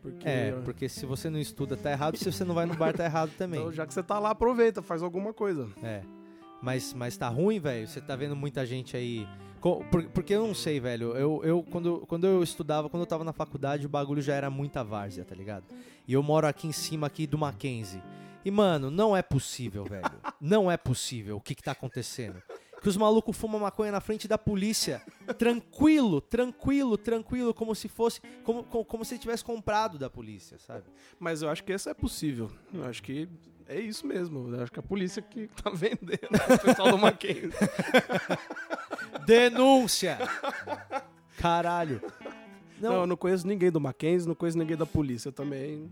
Porque, 0.02 0.28
É, 0.28 0.52
porque 0.64 0.88
se 0.88 1.06
você 1.06 1.30
não 1.30 1.40
estuda 1.40 1.76
tá 1.76 1.92
errado, 1.92 2.16
se 2.18 2.32
você 2.32 2.44
não 2.44 2.54
vai 2.54 2.66
no 2.66 2.76
bar 2.76 2.94
tá 2.94 3.06
errado 3.06 3.32
também. 3.38 3.60
então, 3.60 3.72
já 3.72 3.86
que 3.88 3.94
você 3.94 4.04
tá 4.04 4.20
lá, 4.20 4.32
aproveita, 4.32 4.82
faz 4.82 5.02
alguma 5.02 5.34
coisa. 5.34 5.68
É. 5.82 6.02
Mas, 6.62 6.94
mas 6.94 7.18
tá 7.18 7.28
ruim, 7.28 7.60
velho? 7.60 7.88
Você 7.88 8.02
tá 8.02 8.16
vendo 8.16 8.36
muita 8.36 8.66
gente 8.66 8.96
aí. 8.98 9.28
Porque 10.14 10.34
eu 10.34 10.46
não 10.46 10.54
sei, 10.54 10.80
velho. 10.80 11.16
Eu, 11.16 11.42
eu 11.44 11.64
quando, 11.64 12.06
quando 12.08 12.28
eu 12.28 12.44
estudava, 12.44 12.90
quando 12.90 13.02
eu 13.02 13.08
tava 13.08 13.24
na 13.24 13.34
faculdade, 13.34 13.86
o 13.86 13.90
bagulho 13.90 14.22
já 14.22 14.34
era 14.34 14.50
muita 14.50 14.84
várzea, 14.84 15.26
tá 15.26 15.36
ligado? 15.36 15.66
E 16.08 16.14
eu 16.14 16.24
moro 16.24 16.48
aqui 16.48 16.68
em 16.68 16.72
cima 16.72 17.08
aqui 17.08 17.28
do 17.28 17.38
Mackenzie. 17.38 18.02
E, 18.46 18.52
mano, 18.52 18.90
não 18.90 19.16
é 19.16 19.22
possível, 19.22 19.84
velho. 19.84 20.10
Não 20.40 20.70
é 20.72 20.78
possível 20.78 21.36
o 21.36 21.42
que, 21.42 21.56
que 21.56 21.64
tá 21.64 21.72
acontecendo. 21.72 22.42
Que 22.82 22.88
os 22.88 22.96
malucos 22.96 23.36
fumam 23.36 23.60
maconha 23.60 23.92
na 23.92 24.00
frente 24.00 24.28
da 24.28 24.38
polícia. 24.38 25.02
Tranquilo, 25.38 26.22
tranquilo, 26.22 26.96
tranquilo, 26.96 27.54
como 27.54 27.74
se 27.74 27.88
fosse. 27.88 28.22
Como, 28.44 28.64
como, 28.64 28.86
como 28.86 29.04
se 29.04 29.18
tivesse 29.18 29.44
comprado 29.44 29.98
da 29.98 30.10
polícia, 30.10 30.60
sabe? 30.60 30.84
Mas 31.20 31.42
eu 31.42 31.50
acho 31.50 31.64
que 31.64 31.74
isso 31.74 31.90
é 31.90 31.94
possível. 31.94 32.52
Eu 32.72 32.86
acho 32.86 33.02
que 33.02 33.28
é 33.68 33.80
isso 33.80 34.06
mesmo. 34.06 34.56
Acho 34.62 34.72
que 34.72 34.80
a 34.80 34.84
polícia 34.84 35.22
que 35.22 35.48
tá 35.62 35.70
vendendo 35.70 36.30
o 36.54 36.60
pessoal 36.60 36.92
do 36.92 36.98
Mackenzie. 36.98 37.52
Denúncia! 39.26 40.18
Caralho. 41.38 42.02
Não, 42.80 43.02
eu 43.02 43.08
não 43.08 43.18
conheço 43.18 43.46
ninguém 43.48 43.72
do 43.72 43.80
Mackenzie, 43.80 44.28
não 44.28 44.36
conheço 44.36 44.58
ninguém 44.58 44.78
da 44.78 44.86
polícia 44.86 45.32
também. 45.32 45.92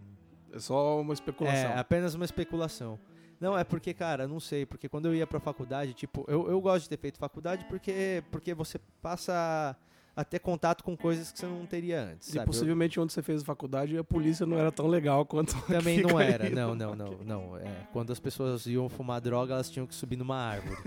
É 0.54 0.60
só 0.60 1.02
uma 1.02 1.14
especulação. 1.14 1.72
É, 1.72 1.78
apenas 1.78 2.14
uma 2.14 2.26
especulação. 2.26 3.00
Não, 3.40 3.58
é 3.58 3.64
porque, 3.64 3.94
cara, 3.94 4.28
não 4.28 4.40
sei, 4.40 4.66
porque 4.66 4.88
quando 4.88 5.08
eu 5.08 5.16
ia 5.16 5.28
pra 5.28 5.40
faculdade, 5.40 5.94
tipo, 5.94 6.24
eu, 6.28 6.50
eu 6.50 6.62
gosto 6.62 6.84
de 6.84 6.90
ter 6.90 6.98
feito 6.98 7.20
faculdade 7.20 7.66
porque, 7.66 8.24
porque 8.32 8.54
você 8.54 8.80
passa 9.02 9.76
a 10.16 10.24
ter 10.24 10.40
contato 10.40 10.84
com 10.84 10.96
coisas 10.96 11.32
que 11.32 11.40
você 11.40 11.46
não 11.46 11.66
teria 11.66 12.02
antes, 12.02 12.30
E 12.30 12.34
sabe? 12.34 12.46
Possivelmente 12.46 13.00
onde 13.00 13.12
você 13.12 13.22
fez 13.22 13.42
a 13.42 13.46
faculdade 13.46 13.98
a 13.98 14.04
polícia 14.04 14.46
não 14.46 14.58
era 14.58 14.72
tão 14.72 14.88
legal 14.88 15.26
quanto 15.26 15.60
também 15.68 16.02
não 16.02 16.20
era, 16.20 16.50
não, 16.50 16.74
não, 16.74 16.96
não, 16.96 17.12
não. 17.24 17.58
É, 17.58 17.88
quando 17.92 18.12
as 18.14 18.20
pessoas 18.20 18.66
iam 18.66 18.88
fumar 18.88 19.20
droga, 19.20 19.54
elas 19.54 19.70
tinham 19.70 19.86
que 19.86 19.94
subir 19.94 20.16
numa 20.16 20.38
árvore. 20.38 20.78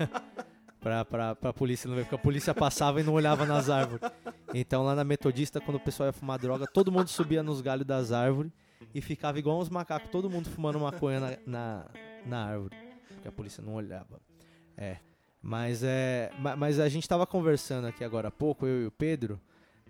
pra, 0.78 1.04
pra, 1.04 1.34
pra 1.34 1.52
polícia 1.52 1.88
não 1.88 1.96
ver, 1.96 2.02
porque 2.02 2.14
a 2.16 2.18
polícia 2.18 2.54
passava 2.54 3.00
e 3.00 3.04
não 3.04 3.14
olhava 3.14 3.46
nas 3.46 3.70
árvores. 3.70 4.10
Então 4.52 4.82
lá 4.84 4.94
na 4.94 5.04
Metodista, 5.04 5.60
quando 5.60 5.76
o 5.76 5.80
pessoal 5.80 6.08
ia 6.08 6.12
fumar 6.12 6.38
droga, 6.38 6.66
todo 6.66 6.92
mundo 6.92 7.08
subia 7.08 7.42
nos 7.42 7.60
galhos 7.62 7.86
das 7.86 8.12
árvores 8.12 8.52
e 8.94 9.00
ficava 9.00 9.38
igual 9.38 9.58
uns 9.60 9.70
macacos, 9.70 10.10
todo 10.10 10.28
mundo 10.28 10.50
fumando 10.50 10.78
maconha 10.78 11.20
na, 11.20 11.36
na, 11.46 11.86
na 12.26 12.44
árvore. 12.44 12.76
Porque 13.08 13.28
a 13.28 13.32
polícia 13.32 13.62
não 13.62 13.74
olhava. 13.74 14.20
É. 14.76 14.98
Mas 15.42 15.82
é. 15.82 16.30
ma- 16.38 16.54
Mas 16.56 16.78
a 16.78 16.88
gente 16.88 17.08
tava 17.08 17.26
conversando 17.26 17.86
aqui 17.86 18.04
agora 18.04 18.28
há 18.28 18.30
pouco, 18.30 18.66
eu 18.66 18.82
e 18.82 18.86
o 18.86 18.90
Pedro. 18.90 19.40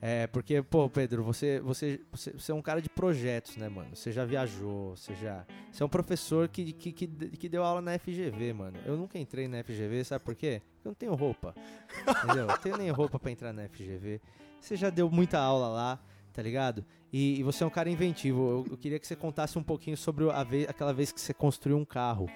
É, 0.05 0.27
porque, 0.27 0.61
pô, 0.63 0.89
Pedro, 0.91 1.23
você, 1.23 1.61
você, 1.61 2.01
você, 2.11 2.33
você 2.33 2.51
é 2.51 2.55
um 2.55 2.61
cara 2.63 2.83
de 2.83 2.89
projetos, 2.89 3.57
né, 3.57 3.69
mano? 3.69 3.95
Você 3.95 4.11
já 4.11 4.25
viajou, 4.25 4.97
você 4.97 5.15
já. 5.15 5.47
Você 5.71 5.81
é 5.81 5.87
um 5.87 5.89
professor 5.89 6.49
que, 6.49 6.73
que, 6.73 6.91
que, 6.91 7.07
que 7.07 7.49
deu 7.49 7.63
aula 7.63 7.81
na 7.81 7.97
FGV, 7.97 8.53
mano. 8.53 8.79
Eu 8.85 8.97
nunca 8.97 9.17
entrei 9.17 9.47
na 9.47 9.63
FGV, 9.63 10.03
sabe 10.03 10.25
por 10.25 10.35
quê? 10.35 10.61
Porque 10.75 10.89
eu 10.89 10.91
não 10.91 10.95
tenho 10.95 11.15
roupa. 11.15 11.55
Entendeu? 12.25 12.49
Eu 12.49 12.59
tenho 12.59 12.77
nem 12.77 12.91
roupa 12.91 13.17
pra 13.21 13.31
entrar 13.31 13.53
na 13.53 13.69
FGV. 13.69 14.21
Você 14.61 14.75
já 14.75 14.91
deu 14.91 15.09
muita 15.09 15.39
aula 15.39 15.69
lá, 15.69 16.01
tá 16.33 16.43
ligado? 16.43 16.85
E, 17.13 17.39
e 17.39 17.43
você 17.45 17.63
é 17.63 17.67
um 17.67 17.71
cara 17.71 17.89
inventivo. 17.89 18.65
Eu, 18.67 18.73
eu 18.73 18.77
queria 18.77 18.99
que 18.99 19.07
você 19.07 19.15
contasse 19.15 19.57
um 19.57 19.63
pouquinho 19.63 19.97
sobre 19.97 20.29
a 20.29 20.43
vez, 20.43 20.69
aquela 20.69 20.93
vez 20.93 21.13
que 21.13 21.21
você 21.21 21.33
construiu 21.33 21.77
um 21.77 21.85
carro. 21.85 22.29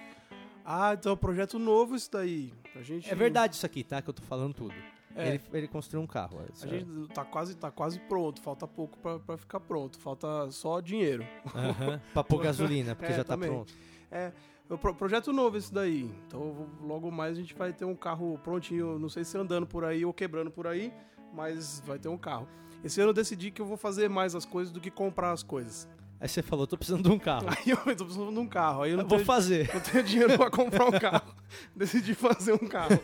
Ah, 0.65 0.95
então 0.97 1.11
é 1.11 1.15
um 1.15 1.19
projeto 1.19 1.59
novo 1.59 1.97
isso 1.97 2.11
daí. 2.13 2.53
A 2.79 2.83
gente, 2.83 3.11
É 3.11 3.15
verdade 3.15 3.55
isso 3.55 3.65
aqui, 3.67 3.83
tá? 3.83 4.01
Que 4.03 4.11
eu 4.11 4.15
tô 4.15 4.23
falando 4.23 4.55
tudo. 4.55 4.75
É. 5.15 5.29
Ele, 5.29 5.41
ele 5.55 5.69
construiu 5.69 6.03
um 6.03 6.07
carro. 6.07 6.39
A 6.63 6.67
gente 6.67 7.09
tá 7.15 7.25
quase, 7.25 7.55
tá 7.57 7.71
quase 7.71 7.99
pronto, 8.01 8.41
falta 8.43 8.67
pouco 8.69 8.99
pra, 8.99 9.19
pra 9.19 9.37
ficar 9.39 9.61
pronto, 9.61 9.99
falta 9.99 10.51
só 10.51 10.79
dinheiro. 10.81 11.25
Aham, 11.55 12.01
pra 12.13 12.23
pôr 12.23 12.43
gasolina, 12.43 12.95
porque 12.95 13.13
É, 13.13 13.17
já 13.17 13.25
tá 13.25 13.33
também. 13.35 13.49
pronto. 13.51 13.73
É, 14.11 14.31
é 14.71 14.77
pro- 14.77 14.95
projeto 14.95 15.33
novo 15.33 15.57
esse 15.57 15.73
daí. 15.73 16.03
Então 16.27 16.69
logo 16.83 17.11
mais 17.11 17.33
a 17.39 17.41
gente 17.41 17.55
vai 17.55 17.73
ter 17.73 17.87
um 17.87 17.95
carro 17.97 18.39
prontinho, 18.45 18.99
não 18.99 19.09
sei 19.09 19.25
se 19.25 19.39
andando 19.39 19.67
por 19.67 19.85
aí 19.85 20.05
ou 20.05 20.13
quebrando 20.13 20.51
por 20.51 20.67
aí, 20.67 20.93
mas 21.33 21.81
vai 21.87 21.99
ter 21.99 22.09
um 22.09 22.19
carro. 22.19 22.47
Esse 22.85 23.01
ano 23.01 23.11
eu 23.11 23.15
decidi 23.15 23.51
que 23.51 23.61
eu 23.63 23.67
vou 23.67 23.79
fazer 23.79 24.11
mais 24.11 24.35
as 24.35 24.45
coisas 24.45 24.71
do 24.71 24.81
que 24.83 24.91
comprar 24.91 25.33
as 25.33 25.43
coisas. 25.43 25.89
Aí 26.19 26.29
você 26.29 26.43
falou, 26.43 26.67
tô 26.67 26.77
precisando 26.79 27.03
de 27.03 27.11
um 27.15 27.19
carro. 27.19 27.47
Aí 27.49 27.71
eu 27.71 27.77
tô 27.97 28.05
precisando 28.05 28.33
de 28.33 28.39
um 28.39 28.47
carro, 28.47 28.83
aí 28.83 28.91
eu 28.91 28.95
Eu 28.97 29.03
não 29.03 29.09
vou 29.09 29.19
tenho, 29.19 29.27
fazer. 29.27 29.71
não 29.75 29.81
tenho 29.81 30.03
dinheiro 30.03 30.37
pra 30.39 30.51
comprar 30.51 30.87
um 30.87 30.93
carro. 30.93 31.35
Decidi 31.77 32.15
fazer 32.15 32.53
um 32.55 32.67
carro. 32.67 32.99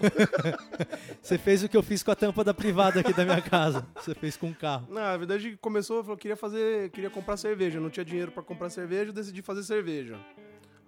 Você 1.21 1.37
fez 1.39 1.63
o 1.63 1.69
que 1.69 1.77
eu 1.77 1.83
fiz 1.83 2.03
com 2.03 2.11
a 2.11 2.15
tampa 2.15 2.43
da 2.43 2.55
privada 2.55 3.01
aqui 3.01 3.13
da 3.13 3.25
minha 3.25 3.41
casa. 3.43 3.87
Você 3.97 4.15
fez 4.15 4.37
com 4.37 4.47
um 4.49 4.53
carro. 4.55 4.87
Na 4.91 5.17
verdade, 5.17 5.59
começou, 5.61 5.99
eu 5.99 6.05
falei, 6.05 6.19
queria 6.19 6.37
fazer, 6.37 6.91
queria 6.91 7.11
comprar 7.11 7.37
cerveja, 7.37 7.79
não 7.79 7.91
tinha 7.91 8.05
dinheiro 8.05 8.33
pra 8.33 8.43
comprar 8.43 8.71
cerveja, 8.71 9.11
eu 9.11 9.15
decidi 9.15 9.43
fazer 9.43 9.63
cerveja. 9.63 10.19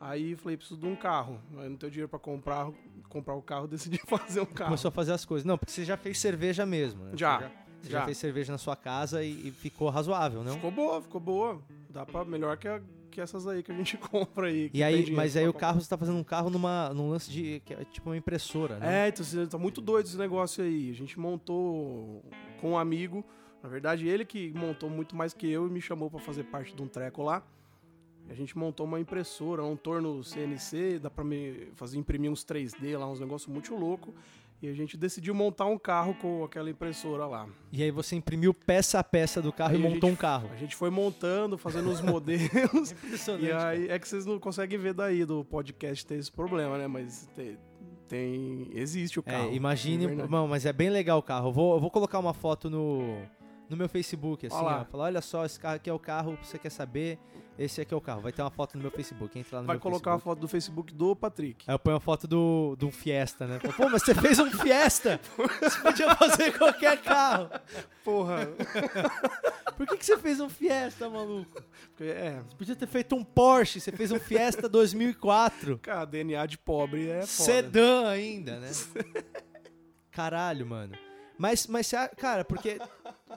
Aí 0.01 0.35
falei, 0.37 0.57
preciso 0.57 0.81
de 0.81 0.87
um 0.87 0.97
carro. 0.97 1.39
Aí 1.59 1.69
não 1.69 1.77
tenho 1.77 1.93
dinheiro 1.93 2.09
pra 2.09 2.19
comprar, 2.19 2.69
comprar 3.09 3.35
o 3.35 3.43
carro, 3.43 3.67
decidi 3.69 4.01
fazer 4.09 4.41
um 4.41 4.47
carro. 4.47 4.71
Começou 4.71 4.89
a 4.89 4.93
fazer 4.93 5.13
as 5.13 5.25
coisas. 5.25 5.45
Não, 5.45 5.57
porque 5.59 5.73
você 5.73 5.85
já 5.85 5.97
fez 5.97 6.19
cerveja 6.19 6.65
mesmo, 6.67 7.05
né? 7.05 7.13
Já, 7.15 7.51
Você 7.85 7.91
já, 7.93 8.01
já 8.01 8.05
fez 8.07 8.19
cerveja 8.19 8.53
na 8.53 8.59
sua 8.59 8.75
casa 8.77 9.23
e, 9.23 9.49
e 9.49 9.51
ficou 9.51 9.89
razoável, 9.91 10.43
não? 10.43 10.55
Ficou 10.55 10.71
boa, 10.71 11.01
ficou 11.03 11.21
boa. 11.21 11.63
Dá 11.91 12.05
pra 12.05 12.25
melhor 12.25 12.57
que, 12.57 12.67
a- 12.67 12.81
que 13.11 13.21
essas 13.21 13.47
aí 13.47 13.63
que 13.63 13.71
a 13.71 13.75
gente 13.75 13.97
compra 14.11 14.49
aí. 14.49 14.71
E 14.75 14.83
aí, 14.83 15.11
mas 15.13 15.37
aí 15.37 15.45
o 15.49 15.53
comprar. 15.53 15.69
carro, 15.69 15.81
você 15.81 15.89
tá 15.89 15.97
fazendo 15.97 16.19
um 16.19 16.25
carro 16.25 16.51
numa, 16.51 16.93
num 16.95 17.11
lance 17.11 17.31
de. 17.31 17.61
que 17.65 17.75
é 17.75 17.85
tipo 17.85 18.11
uma 18.11 18.17
impressora, 18.17 18.79
né? 18.79 19.07
É, 19.07 19.09
então 19.09 19.47
tá 19.47 19.59
muito 19.59 19.81
doido 19.81 20.07
esse 20.07 20.17
negócio 20.17 20.65
aí. 20.65 20.91
A 20.91 20.95
gente 20.95 21.19
montou 21.21 22.23
com 22.61 22.73
um 22.73 22.79
amigo. 22.79 23.25
Na 23.63 23.69
verdade, 23.69 24.07
ele 24.07 24.25
que 24.27 24.53
montou 24.53 24.91
muito 24.91 25.17
mais 25.17 25.33
que 25.33 25.49
eu 25.51 25.67
e 25.67 25.71
me 25.71 25.81
chamou 25.81 26.11
pra 26.11 26.21
fazer 26.21 26.45
parte 26.45 26.75
de 26.75 26.83
um 26.83 26.87
treco 26.89 27.23
lá. 27.23 27.43
A 28.29 28.35
gente 28.35 28.57
montou 28.57 28.87
uma 28.87 28.99
impressora, 28.99 29.63
um 29.63 29.77
torno 29.77 30.23
CNC, 30.25 30.99
dá 30.99 31.11
pra 31.11 31.23
me 31.23 31.69
fazer 31.75 31.99
imprimir 31.99 32.31
uns 32.31 32.43
3D 32.45 32.99
lá, 32.99 33.07
uns 33.07 33.21
negócios 33.21 33.51
muito 33.53 33.75
louco. 33.75 34.15
E 34.65 34.69
a 34.71 34.73
gente 34.75 34.97
decidiu 34.97 35.35
montar 35.35 35.67
um 35.67 35.79
carro 35.79 36.15
com 36.15 36.43
aquela 36.43 36.71
impressora 36.71 37.27
lá. 37.27 37.47
E 37.71 37.83
aí 37.83 37.91
você 37.91 38.17
imprimiu 38.17 38.55
peça 38.55 38.99
a 38.99 39.05
peça 39.05 39.43
do 39.43 39.53
carro 39.53 39.75
Aí 39.75 39.79
e 39.79 39.83
montou 39.83 40.09
gente- 40.09 40.13
um 40.13 40.17
carro. 40.17 40.49
A 40.53 40.57
gente 40.57 40.75
foi 40.75 40.89
montando, 40.89 41.59
fazendo 41.59 41.91
os 41.91 42.01
modelos. 42.01 42.93
Impressionante. 43.05 43.45
e 43.45 43.53
aí 43.53 43.89
é 43.91 43.99
que 43.99 44.09
vocês 44.09 44.25
não 44.25 44.39
conseguem 44.39 44.79
ver 44.79 44.95
daí 44.95 45.25
do 45.25 45.45
podcast 45.45 46.07
ter 46.07 46.15
esse 46.15 46.33
problema, 46.33 46.79
né? 46.79 46.87
Mas 46.87 47.29
tem. 47.37 47.59
tem- 48.09 48.69
existe 48.73 49.19
o 49.19 49.23
carro. 49.23 49.51
É, 49.51 49.55
imagine. 49.55 50.07
é 50.07 50.27
não, 50.27 50.49
mas 50.49 50.65
é 50.65 50.73
bem 50.73 50.89
legal 50.89 51.19
o 51.19 51.23
carro. 51.23 51.49
Eu 51.49 51.53
vou, 51.53 51.75
eu 51.75 51.81
vou 51.81 51.91
colocar 51.91 52.19
uma 52.19 52.33
foto 52.33 52.71
no, 52.71 53.19
no 53.69 53.77
meu 53.77 53.89
Facebook, 53.89 54.47
assim, 54.47 54.57
ó. 54.57 54.85
Falar, 54.87 55.05
olha 55.05 55.21
só, 55.21 55.45
esse 55.45 55.61
carro 55.61 55.77
aqui 55.77 55.91
é 55.91 55.93
o 55.93 55.99
carro, 55.99 56.39
você 56.43 56.59
quer 56.59 56.71
saber? 56.71 57.19
Esse 57.59 57.81
aqui 57.81 57.95
é 57.95 57.97
o 57.97 58.01
carro. 58.01 58.21
Vai 58.21 58.33
ter 58.33 58.43
uma 58.43 58.51
foto 58.51 58.75
no 58.77 58.83
meu 58.83 58.91
Facebook. 58.91 59.39
Entra 59.39 59.57
lá 59.57 59.63
no 59.63 59.67
Vai 59.69 59.77
meu 59.77 59.81
colocar 59.81 60.11
a 60.11 60.15
Facebook. 60.15 60.25
foto 60.25 60.41
do 60.41 60.49
Facebook 60.49 60.93
do 60.95 61.15
Patrick. 61.15 61.65
Aí 61.69 61.75
eu 61.75 61.79
ponho 61.79 61.97
a 61.97 62.01
foto 62.01 62.27
do, 62.27 62.75
do 62.77 62.91
Fiesta, 62.91 63.47
né? 63.47 63.59
Pô, 63.77 63.89
mas 63.89 64.03
você 64.03 64.15
fez 64.15 64.39
um 64.41 64.51
Fiesta! 64.51 65.21
Você 65.61 65.81
podia 65.81 66.15
fazer 66.17 66.59
qualquer 66.59 67.01
carro. 67.01 67.49
Porra. 68.03 68.49
Por 69.77 69.87
que, 69.87 69.97
que 69.99 70.05
você 70.07 70.17
fez 70.19 70.41
um 70.41 70.49
Fiesta, 70.49 71.09
maluco? 71.09 71.63
Porque, 71.97 72.11
é, 72.11 72.41
Você 72.49 72.57
podia 72.57 72.77
ter 72.77 72.87
feito 72.89 73.15
um 73.15 73.23
Porsche. 73.25 73.81
Você 73.81 73.93
fez 73.93 74.11
um 74.11 74.19
Fiesta 74.19 74.69
2004. 74.69 75.79
cara, 75.79 76.05
DNA 76.05 76.47
de 76.47 76.59
pobre 76.59 77.09
é 77.09 77.21
foda. 77.21 77.27
Sedã 77.27 78.09
ainda, 78.09 78.59
né? 78.59 78.71
Caralho, 80.11 80.67
mano. 80.67 80.97
Mas, 81.37 81.67
mas, 81.67 81.93
a- 81.95 82.09
cara, 82.09 82.45
porque 82.45 82.79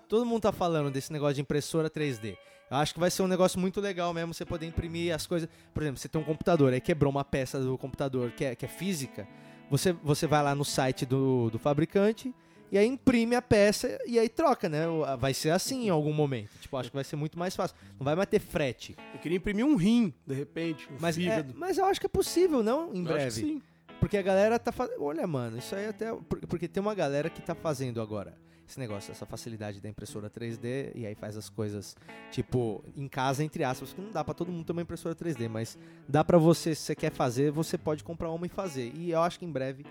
todo 0.07 0.25
mundo 0.25 0.41
tá 0.41 0.51
falando 0.51 0.91
desse 0.91 1.11
negócio 1.11 1.35
de 1.35 1.41
impressora 1.41 1.89
3D. 1.89 2.37
Eu 2.69 2.77
acho 2.77 2.93
que 2.93 2.99
vai 2.99 3.09
ser 3.09 3.21
um 3.21 3.27
negócio 3.27 3.57
muito 3.59 3.79
legal 3.79 4.13
mesmo 4.13 4.33
você 4.33 4.45
poder 4.45 4.65
imprimir 4.65 5.13
as 5.15 5.25
coisas. 5.25 5.47
Por 5.73 5.81
exemplo, 5.83 5.99
você 5.99 6.09
tem 6.09 6.19
um 6.19 6.23
computador, 6.23 6.73
aí 6.73 6.81
quebrou 6.81 7.09
uma 7.09 7.23
peça 7.23 7.59
do 7.59 7.77
computador 7.77 8.31
que 8.31 8.43
é, 8.43 8.55
que 8.55 8.65
é 8.65 8.67
física. 8.67 9.27
Você, 9.69 9.93
você 9.93 10.27
vai 10.27 10.43
lá 10.43 10.53
no 10.53 10.65
site 10.65 11.05
do, 11.05 11.49
do 11.49 11.57
fabricante 11.59 12.33
e 12.69 12.77
aí 12.77 12.85
imprime 12.85 13.35
a 13.35 13.41
peça 13.41 13.97
e 14.05 14.19
aí 14.19 14.27
troca, 14.27 14.67
né? 14.67 14.83
Vai 15.17 15.33
ser 15.33 15.51
assim 15.51 15.85
em 15.87 15.89
algum 15.89 16.11
momento. 16.11 16.49
Tipo, 16.59 16.75
acho 16.75 16.89
que 16.89 16.95
vai 16.95 17.03
ser 17.05 17.15
muito 17.15 17.39
mais 17.39 17.55
fácil. 17.55 17.75
Não 17.97 18.03
vai 18.03 18.15
mais 18.15 18.27
ter 18.29 18.39
frete. 18.39 18.97
Eu 19.13 19.19
queria 19.19 19.37
imprimir 19.37 19.65
um 19.65 19.75
rim, 19.77 20.13
de 20.25 20.33
repente, 20.35 20.87
um 20.91 20.97
Mas, 20.99 21.17
é, 21.17 21.45
mas 21.55 21.77
eu 21.77 21.85
acho 21.85 21.99
que 22.01 22.05
é 22.05 22.09
possível, 22.09 22.61
não? 22.61 22.93
Em 22.93 22.99
Eu 22.99 23.05
breve. 23.05 23.31
sim. 23.31 23.61
Porque 24.01 24.17
a 24.17 24.21
galera 24.21 24.59
tá 24.59 24.71
fazendo. 24.73 25.01
Olha, 25.03 25.25
mano, 25.25 25.57
isso 25.57 25.73
aí 25.73 25.87
até. 25.87 26.13
por- 26.13 26.39
Porque 26.47 26.67
tem 26.67 26.81
uma 26.81 26.93
galera 26.93 27.29
que 27.29 27.41
tá 27.41 27.55
fazendo 27.55 28.01
agora 28.01 28.33
esse 28.67 28.77
negócio, 28.79 29.11
essa 29.11 29.25
facilidade 29.25 29.79
da 29.79 29.87
impressora 29.87 30.29
3D, 30.29 30.91
e 30.93 31.05
aí 31.05 31.15
faz 31.15 31.37
as 31.37 31.49
coisas, 31.49 31.95
tipo, 32.31 32.83
em 32.95 33.07
casa, 33.07 33.43
entre 33.43 33.63
aspas, 33.63 33.93
que 33.93 34.01
não 34.01 34.11
dá 34.11 34.23
pra 34.23 34.33
todo 34.33 34.51
mundo 34.51 34.65
ter 34.65 34.73
uma 34.73 34.81
impressora 34.81 35.15
3D, 35.15 35.47
mas 35.47 35.77
dá 36.07 36.23
pra 36.23 36.37
você, 36.37 36.75
se 36.75 36.81
você 36.81 36.95
quer 36.95 37.11
fazer, 37.11 37.51
você 37.51 37.77
pode 37.77 38.03
comprar 38.03 38.29
uma 38.31 38.45
e 38.45 38.49
fazer. 38.49 38.91
E 38.95 39.11
eu 39.11 39.21
acho 39.21 39.39
que 39.39 39.45
em 39.45 39.51
breve 39.51 39.85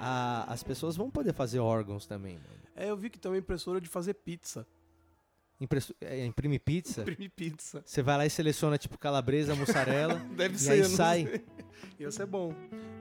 a- 0.00 0.44
as 0.50 0.62
pessoas 0.62 0.96
vão 0.96 1.10
poder 1.10 1.34
fazer 1.34 1.58
órgãos 1.58 2.06
também, 2.06 2.34
mano. 2.36 2.62
É, 2.74 2.88
eu 2.90 2.96
vi 2.96 3.10
que 3.10 3.18
tem 3.18 3.30
uma 3.30 3.36
impressora 3.38 3.80
de 3.80 3.88
fazer 3.88 4.14
pizza. 4.14 4.66
Impresso- 5.62 5.94
é, 6.00 6.26
imprime 6.26 6.58
pizza, 6.58 7.02
Imprimir 7.02 7.30
pizza. 7.36 7.82
você 7.86 8.02
vai 8.02 8.16
lá 8.16 8.26
e 8.26 8.30
seleciona, 8.30 8.76
tipo, 8.76 8.98
calabresa, 8.98 9.54
mussarela, 9.54 10.14
Deve 10.36 10.56
e 10.56 10.58
ser, 10.58 10.82
não 10.82 10.90
sai. 10.90 11.40
Ia 12.00 12.10
ser 12.10 12.26
bom. 12.26 12.52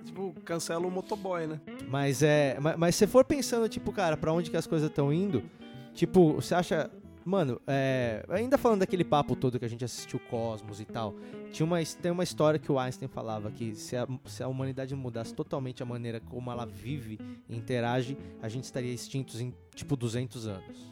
Tipo, 0.05 0.33
cancela 0.45 0.85
o 0.85 0.91
motoboy, 0.91 1.47
né? 1.47 1.59
Mas 1.87 2.21
é. 2.21 2.57
Mas, 2.59 2.77
mas 2.77 2.95
se 2.95 3.07
for 3.07 3.25
pensando, 3.25 3.67
tipo, 3.67 3.91
cara, 3.91 4.15
pra 4.15 4.31
onde 4.31 4.51
que 4.51 4.57
as 4.57 4.67
coisas 4.67 4.89
estão 4.89 5.11
indo, 5.11 5.43
tipo, 5.93 6.33
você 6.33 6.53
acha. 6.55 6.89
Mano, 7.23 7.61
é, 7.67 8.25
ainda 8.29 8.57
falando 8.57 8.79
daquele 8.79 9.03
papo 9.03 9.35
todo 9.35 9.59
que 9.59 9.65
a 9.65 9.67
gente 9.67 9.85
assistiu 9.85 10.19
Cosmos 10.19 10.79
e 10.81 10.85
tal, 10.85 11.13
tinha 11.51 11.63
uma, 11.63 11.77
tem 12.01 12.11
uma 12.11 12.23
história 12.23 12.59
que 12.59 12.71
o 12.71 12.79
Einstein 12.79 13.07
falava 13.07 13.51
que 13.51 13.75
se 13.75 13.95
a, 13.95 14.07
se 14.25 14.41
a 14.41 14.47
humanidade 14.47 14.95
mudasse 14.95 15.31
totalmente 15.31 15.83
a 15.83 15.85
maneira 15.85 16.19
como 16.19 16.49
ela 16.51 16.65
vive 16.65 17.19
e 17.47 17.55
interage, 17.55 18.17
a 18.41 18.49
gente 18.49 18.63
estaria 18.63 18.91
extintos 18.91 19.39
em, 19.39 19.53
tipo, 19.75 19.95
200 19.95 20.47
anos. 20.47 20.91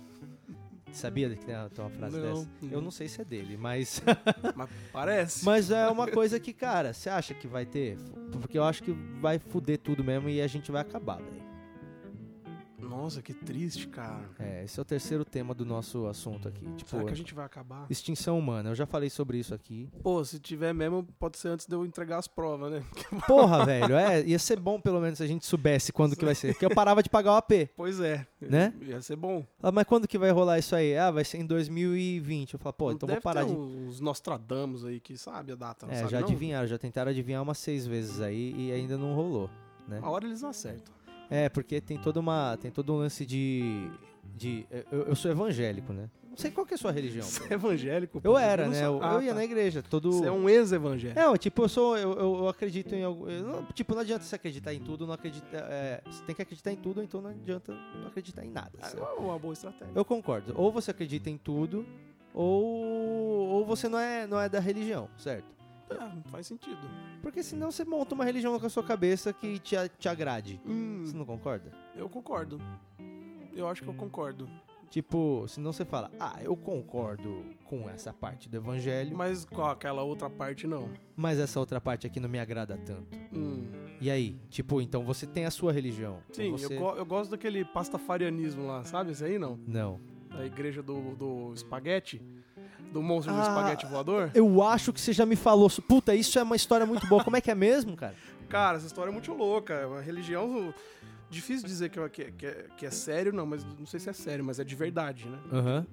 Sabia 0.91 1.29
que 1.29 1.45
tem 1.45 1.55
uma, 1.55 1.69
tem 1.69 1.83
uma 1.85 1.91
frase 1.91 2.17
Não, 2.17 2.23
dessa? 2.23 2.49
não. 2.61 2.71
Eu 2.71 2.81
não 2.81 2.91
sei 2.91 3.07
se 3.07 3.21
é 3.21 3.25
dele, 3.25 3.57
mas. 3.57 4.01
Mas 4.55 4.69
parece. 4.91 5.45
Mas 5.45 5.71
é 5.71 5.87
uma 5.89 6.07
coisa 6.07 6.39
que, 6.39 6.51
cara, 6.53 6.93
você 6.93 7.09
acha 7.09 7.33
que 7.33 7.47
vai 7.47 7.65
ter? 7.65 7.97
Porque 8.41 8.57
eu 8.57 8.63
acho 8.63 8.83
que 8.83 8.91
vai 9.21 9.39
fuder 9.39 9.77
tudo 9.79 10.03
mesmo 10.03 10.29
e 10.29 10.41
a 10.41 10.47
gente 10.47 10.71
vai 10.71 10.81
acabar, 10.81 11.17
velho. 11.21 11.48
Nossa, 13.01 13.21
que 13.21 13.33
triste, 13.33 13.87
cara. 13.87 14.29
É, 14.37 14.63
esse 14.65 14.77
é 14.77 14.81
o 14.81 14.85
terceiro 14.85 15.23
tema 15.23 15.53
do 15.53 15.65
nosso 15.65 16.05
assunto 16.07 16.47
aqui. 16.47 16.65
Tipo, 16.75 16.89
Será 16.89 17.03
que 17.05 17.11
a 17.11 17.15
gente 17.15 17.33
vai 17.33 17.45
acabar? 17.45 17.85
extinção 17.89 18.37
humana. 18.37 18.69
Eu 18.71 18.75
já 18.75 18.85
falei 18.85 19.09
sobre 19.09 19.37
isso 19.37 19.53
aqui. 19.53 19.89
Pô, 20.03 20.23
se 20.25 20.39
tiver 20.39 20.73
mesmo, 20.73 21.03
pode 21.17 21.37
ser 21.37 21.47
antes 21.49 21.65
de 21.65 21.73
eu 21.73 21.85
entregar 21.85 22.17
as 22.17 22.27
provas, 22.27 22.71
né? 22.71 22.83
Porra, 23.25 23.65
velho, 23.65 23.95
é, 23.95 24.21
ia 24.25 24.37
ser 24.37 24.59
bom 24.59 24.79
pelo 24.81 24.99
menos 24.99 25.17
se 25.17 25.23
a 25.23 25.27
gente 25.27 25.45
soubesse 25.45 25.91
quando 25.93 26.15
que 26.15 26.25
vai 26.25 26.35
ser. 26.35 26.53
Porque 26.53 26.65
eu 26.65 26.73
parava 26.75 27.01
de 27.01 27.09
pagar 27.09 27.31
o 27.33 27.35
AP, 27.35 27.69
Pois 27.75 27.99
é. 27.99 28.27
né? 28.41 28.73
Ia 28.81 29.01
ser 29.01 29.15
bom. 29.15 29.45
Ah, 29.63 29.71
mas 29.71 29.85
quando 29.85 30.07
que 30.07 30.17
vai 30.17 30.31
rolar 30.31 30.59
isso 30.59 30.75
aí? 30.75 30.97
Ah, 30.97 31.09
vai 31.11 31.23
ser 31.23 31.37
em 31.37 31.45
2020. 31.45 32.53
Eu 32.53 32.59
falo, 32.59 32.73
pô, 32.73 32.85
Não 32.89 32.95
então 32.95 33.07
vou 33.09 33.21
parar 33.21 33.45
ter 33.45 33.51
de. 33.53 33.57
uns 33.57 33.99
Nostradamus 33.99 34.83
aí 34.83 34.99
que 34.99 35.17
sabe 35.17 35.51
a 35.51 35.55
data, 35.55 35.85
não 35.85 35.93
É, 35.93 35.97
sabe 35.99 36.11
já 36.11 36.19
não? 36.19 36.27
adivinharam, 36.27 36.67
já 36.67 36.77
tentaram 36.77 37.11
adivinhar 37.11 37.41
umas 37.41 37.57
seis 37.57 37.87
vezes 37.87 38.19
aí 38.21 38.53
e 38.57 38.71
ainda 38.71 38.97
não 38.97 39.13
rolou, 39.15 39.49
né? 39.87 39.99
A 40.03 40.09
hora 40.09 40.25
eles 40.25 40.43
acertam. 40.43 40.93
É, 41.29 41.47
porque 41.49 41.79
tem 41.79 41.97
toda 41.97 42.19
uma. 42.19 42.57
Tem 42.57 42.71
todo 42.71 42.93
um 42.93 42.97
lance 42.97 43.25
de. 43.25 43.89
de 44.35 44.65
eu, 44.91 45.03
eu 45.03 45.15
sou 45.15 45.29
evangélico, 45.31 45.93
né? 45.93 46.09
Não 46.29 46.37
sei 46.37 46.51
qual 46.51 46.65
que 46.65 46.73
é 46.73 46.75
a 46.75 46.77
sua 46.77 46.91
religião. 46.91 47.25
Você 47.25 47.43
é 47.51 47.53
evangélico? 47.55 48.21
Eu 48.23 48.37
era, 48.37 48.67
né? 48.67 48.85
Eu, 48.85 48.99
Ah, 49.03 49.15
eu 49.15 49.21
ia 49.23 49.29
tá. 49.29 49.35
na 49.35 49.43
igreja, 49.43 49.83
todo. 49.83 50.11
Você 50.11 50.25
é 50.25 50.31
um 50.31 50.47
ex-evangélico. 50.49 51.19
É, 51.19 51.37
tipo, 51.37 51.63
eu 51.63 51.69
sou. 51.69 51.97
Eu, 51.97 52.13
eu, 52.13 52.35
eu 52.37 52.47
acredito 52.47 52.95
em 52.95 53.03
algo. 53.03 53.29
não- 53.29 53.65
tipo, 53.73 53.93
não 53.93 54.01
adianta 54.01 54.23
você 54.23 54.35
acreditar 54.35 54.73
em 54.73 54.79
tudo, 54.79 55.05
não 55.05 55.13
acredita. 55.13 55.45
é, 55.57 56.01
você 56.05 56.23
tem 56.23 56.33
que 56.35 56.41
acreditar 56.41 56.71
em 56.71 56.77
tudo, 56.77 57.03
então 57.03 57.21
não 57.21 57.29
adianta 57.31 57.73
não 57.99 58.07
acreditar 58.07 58.45
em 58.45 58.49
nada. 58.51 58.71
É 58.81 59.19
uma 59.19 59.37
boa 59.37 59.53
estratégia. 59.53 59.91
Eu 59.93 60.05
concordo. 60.05 60.53
Ou 60.55 60.71
você 60.71 60.91
acredita 60.91 61.29
em 61.29 61.37
tudo, 61.37 61.85
ou, 62.33 63.49
ou 63.49 63.65
você 63.65 63.89
não 63.89 63.99
é, 63.99 64.25
não 64.25 64.39
é 64.39 64.47
da 64.47 64.59
religião, 64.59 65.09
certo? 65.17 65.58
Ah, 65.91 66.15
faz 66.27 66.47
sentido. 66.47 66.79
Porque 67.21 67.41
senão 67.43 67.71
você 67.71 67.83
monta 67.85 68.13
uma 68.15 68.25
religião 68.25 68.57
com 68.59 68.65
a 68.65 68.69
sua 68.69 68.83
cabeça 68.83 69.31
que 69.33 69.59
te, 69.59 69.75
te 69.97 70.07
agrade. 70.09 70.59
Hum, 70.65 71.03
Você 71.05 71.15
não 71.17 71.25
concorda? 71.25 71.71
eu 71.95 72.07
concordo. 72.09 72.59
Eu 73.53 73.67
acho 73.67 73.81
que 73.83 73.87
eu 73.89 73.93
concordo. 73.93 74.49
Tipo, 74.89 75.45
senão 75.47 75.71
você 75.71 75.85
fala, 75.85 76.09
ah, 76.19 76.39
eu 76.41 76.55
concordo 76.57 77.43
com 77.65 77.87
essa 77.89 78.11
parte 78.11 78.49
do 78.49 78.57
evangelho, 78.57 79.15
mas, 79.15 79.45
Mas 79.45 79.45
com 79.45 79.63
aquela 79.63 80.01
outra 80.01 80.29
parte, 80.29 80.65
não. 80.65 80.89
essa 81.39 81.59
outra 81.59 81.79
parte 81.79 82.07
aqui 82.07 82.19
não 82.19 82.27
me 82.29 82.39
agrada 82.39 82.75
tanto. 82.77 83.15
Hum. 83.31 83.67
E 84.01 84.09
aí? 84.09 84.35
Tipo, 84.49 84.81
então 84.81 85.03
você 85.03 85.27
tem 85.27 85.45
a 85.45 85.51
sua 85.51 85.71
religião. 85.71 86.17
Sim, 86.31 86.51
você... 86.53 86.73
eu, 86.73 86.79
go- 86.79 86.95
eu 86.95 87.05
gosto 87.05 87.29
daquele 87.31 87.63
pastafarianismo 87.65 88.65
lá, 88.65 88.83
sabe? 88.83 89.11
Esse 89.11 89.23
aí 89.25 89.37
não? 89.37 89.59
Não. 89.67 89.99
Da 90.29 90.43
igreja 90.45 90.81
do, 90.81 91.15
do 91.15 91.53
espaguete. 91.53 92.19
Do 92.91 93.01
monstro 93.03 93.33
do 93.33 93.39
Ah, 93.39 93.43
espaguete 93.43 93.85
voador. 93.85 94.31
Eu 94.33 94.63
acho 94.63 94.91
que 94.91 94.99
você 94.99 95.13
já 95.13 95.25
me 95.25 95.35
falou. 95.35 95.69
Puta, 95.87 96.15
isso 96.15 96.39
é 96.39 96.43
uma 96.43 96.55
história 96.55 96.85
muito 96.85 97.05
boa. 97.07 97.23
Como 97.23 97.37
é 97.37 97.41
que 97.41 97.51
é 97.51 97.55
mesmo, 97.55 97.95
cara? 97.95 98.15
Cara, 98.47 98.77
essa 98.77 98.87
história 98.87 99.09
é 99.11 99.13
muito 99.13 99.31
louca. 99.33 99.73
É 99.75 99.85
uma 99.85 100.01
religião. 100.01 100.73
Difícil 101.29 101.67
dizer 101.67 101.89
que 101.89 101.99
é, 101.99 102.09
que, 102.09 102.21
é- 102.23 102.31
que 102.35 102.45
é, 102.47 102.65
que 102.77 102.85
é 102.87 102.89
sério, 102.91 103.31
não, 103.31 103.45
mas 103.45 103.63
não 103.77 103.85
sei 103.85 103.99
se 103.99 104.09
é 104.09 104.13
sério, 104.13 104.43
mas 104.43 104.59
é 104.59 104.63
de 104.63 104.73
verdade, 104.75 105.27
né? 105.27 105.37
Aham. 105.53 105.85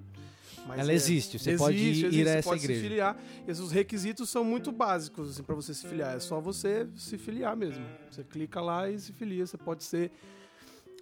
Mas 0.66 0.78
Ela 0.80 0.92
é- 0.92 0.94
existe, 0.94 1.38
você 1.38 1.56
pode 1.56 1.76
ir 1.76 1.90
existe, 1.90 2.06
a 2.06 2.11
você 2.11 2.28
essa 2.38 2.48
pode 2.48 2.64
igreja. 2.64 2.80
Se 2.80 2.88
filiar. 2.88 3.16
E 3.46 3.50
os 3.52 3.70
requisitos 3.70 4.30
são 4.30 4.42
muito 4.42 4.72
básicos 4.72 5.30
assim, 5.32 5.42
para 5.42 5.54
você 5.54 5.74
se 5.74 5.87
filiar. 5.87 6.16
É 6.16 6.18
só 6.20 6.40
você 6.40 6.88
se 6.96 7.18
filiar 7.18 7.54
mesmo. 7.54 7.85
Você 8.11 8.24
clica 8.24 8.61
lá 8.62 8.88
e 8.88 8.98
se 8.98 9.12
filia. 9.12 9.46
Você 9.46 9.59
pode 9.59 9.85
ser. 9.85 10.11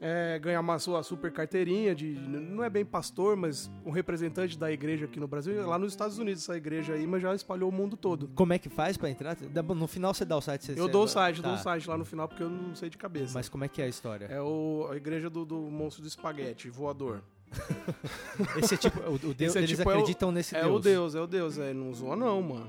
É, 0.06 0.38
ganhar 0.38 0.60
uma 0.60 0.78
sua 0.78 1.02
super 1.02 1.32
carteirinha 1.32 1.94
de. 1.94 2.10
Não 2.12 2.62
é 2.62 2.68
bem 2.68 2.84
pastor, 2.84 3.36
mas 3.36 3.70
um 3.86 3.90
representante 3.90 4.58
da 4.58 4.70
igreja 4.70 5.06
aqui 5.06 5.18
no 5.18 5.26
Brasil. 5.26 5.66
Lá 5.66 5.78
nos 5.78 5.92
Estados 5.92 6.18
Unidos, 6.18 6.42
essa 6.42 6.54
igreja 6.54 6.92
aí, 6.92 7.06
mas 7.06 7.22
já 7.22 7.34
espalhou 7.34 7.70
o 7.70 7.72
mundo 7.72 7.96
todo. 7.96 8.28
Como 8.34 8.52
é 8.52 8.58
que 8.58 8.68
faz 8.68 8.98
pra 8.98 9.08
entrar? 9.08 9.34
No 9.74 9.86
final 9.86 10.12
você 10.12 10.26
dá 10.26 10.36
o 10.36 10.42
site. 10.42 10.66
Você, 10.66 10.78
Eu 10.78 10.88
dou 10.88 11.04
o 11.04 11.08
site, 11.08 11.40
tá. 11.40 11.48
dou 11.48 11.56
o 11.56 11.60
site 11.60 11.88
lá 11.88 11.96
no 11.96 12.04
final 12.04 12.28
porque 12.28 12.42
eu 12.42 12.50
não 12.50 12.74
sei 12.74 12.90
de 12.90 12.98
cabeça. 12.98 13.32
Mas 13.32 13.48
como 13.48 13.64
é 13.64 13.68
que 13.68 13.80
é 13.80 13.86
a 13.86 13.88
história? 13.88 14.26
É 14.26 14.42
o, 14.42 14.88
a 14.92 14.96
igreja 14.96 15.30
do, 15.30 15.42
do 15.46 15.56
monstro 15.56 16.02
do 16.02 16.08
espaguete, 16.08 16.68
voador. 16.68 17.22
Esse 18.62 18.74
é 18.74 18.76
tipo. 18.76 19.00
O, 19.08 19.14
o 19.14 19.34
Deus, 19.34 19.56
é 19.56 19.60
eles 19.60 19.70
tipo, 19.70 19.82
é 19.82 19.86
o- 19.86 19.90
acreditam 19.96 20.32
nesse 20.32 20.54
é 20.56 20.60
Deus. 20.62 20.74
o 20.76 20.78
Deus, 20.80 21.14
é 21.14 21.20
o 21.20 21.26
Deus. 21.26 21.58
É, 21.58 21.72
não 21.72 21.94
zoa 21.94 22.16
não, 22.16 22.42
mano. 22.42 22.66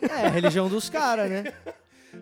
É 0.00 0.26
a 0.26 0.30
religião 0.30 0.68
dos 0.68 0.88
caras, 0.90 1.30
né? 1.30 1.44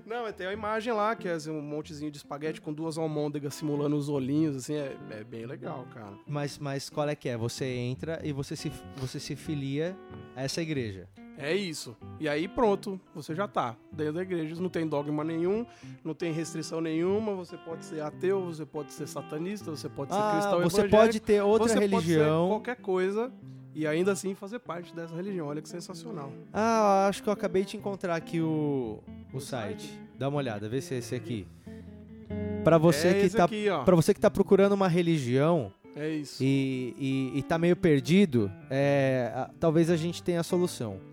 Não, 0.07 0.23
mas 0.23 0.35
tem 0.35 0.47
a 0.47 0.53
imagem 0.53 0.93
lá, 0.93 1.15
que 1.15 1.29
é 1.29 1.33
assim, 1.33 1.51
um 1.51 1.63
montezinho 1.63 2.11
de 2.11 2.19
espaguete 2.19 2.61
com 2.61 2.73
duas 2.73 2.99
almôndegas 2.99 3.55
simulando 3.55 3.97
os 3.97 4.09
olhinhos, 4.09 4.57
assim, 4.57 4.75
é, 4.75 4.97
é 5.11 5.25
bem 5.25 5.47
legal, 5.47 5.87
cara. 5.93 6.13
Mas, 6.27 6.59
mas 6.59 6.89
qual 6.91 7.09
é 7.09 7.15
que 7.15 7.29
é? 7.29 7.37
Você 7.37 7.65
entra 7.65 8.21
e 8.23 8.33
você 8.33 8.57
se, 8.57 8.73
você 8.97 9.19
se 9.19 9.37
filia 9.37 9.97
a 10.35 10.43
essa 10.43 10.61
igreja. 10.63 11.09
É 11.37 11.55
isso. 11.55 11.97
E 12.19 12.29
aí 12.29 12.47
pronto, 12.47 13.01
você 13.15 13.35
já 13.35 13.49
tá 13.49 13.75
dentro 13.91 14.15
da 14.15 14.23
igreja. 14.23 14.61
Não 14.61 14.69
tem 14.69 14.87
dogma 14.87 15.25
nenhum, 15.25 15.65
não 16.05 16.13
tem 16.13 16.33
restrição 16.33 16.83
nenhuma. 16.83 17.35
Você 17.35 17.57
pode 17.57 17.83
ser 17.85 18.03
ateu, 18.03 18.45
você 18.45 18.67
pode 18.67 18.93
ser 18.93 19.07
satanista, 19.07 19.71
você 19.71 19.89
pode 19.89 20.13
ser 20.13 20.21
Ah, 20.21 20.33
cristão 20.33 20.61
você 20.61 20.89
pode 20.89 21.19
ter 21.19 21.41
outra 21.41 21.73
religião. 21.81 22.49
Qualquer 22.49 22.77
coisa 22.77 23.33
e 23.75 23.87
ainda 23.87 24.13
assim 24.13 24.35
fazer 24.35 24.59
parte 24.59 24.95
dessa 24.95 25.15
religião. 25.15 25.47
Olha 25.47 25.63
que 25.63 25.69
sensacional. 25.69 26.31
Ah, 26.53 27.07
acho 27.09 27.23
que 27.23 27.29
eu 27.29 27.33
acabei 27.33 27.65
de 27.65 27.77
encontrar 27.77 28.17
aqui 28.17 28.41
o, 28.41 29.03
o 29.33 29.41
site. 29.41 29.99
Dá 30.19 30.29
uma 30.29 30.39
olhada, 30.39 30.69
vê 30.69 30.81
se 30.81 30.95
é 30.95 30.99
esse 30.99 31.15
aqui. 31.15 31.47
Pra 32.65 32.79
você 32.79 33.09
é 33.09 33.21
que 33.23 33.31
tá 33.31 33.45
aqui, 33.45 33.67
para 33.85 33.97
você 33.97 34.13
que 34.15 34.21
tá 34.21 34.31
procurando 34.31 34.73
uma 34.73 34.87
religião 34.89 35.73
É 35.97 36.09
isso. 36.11 36.43
e, 36.43 36.95
e, 36.99 37.39
e 37.39 37.43
tá 37.43 37.57
meio 37.59 37.75
perdido, 37.75 38.53
é, 38.69 39.33
a- 39.35 39.51
talvez 39.59 39.89
a 39.91 39.97
gente 39.97 40.23
tenha 40.23 40.41
a 40.41 40.45
solução. 40.45 41.01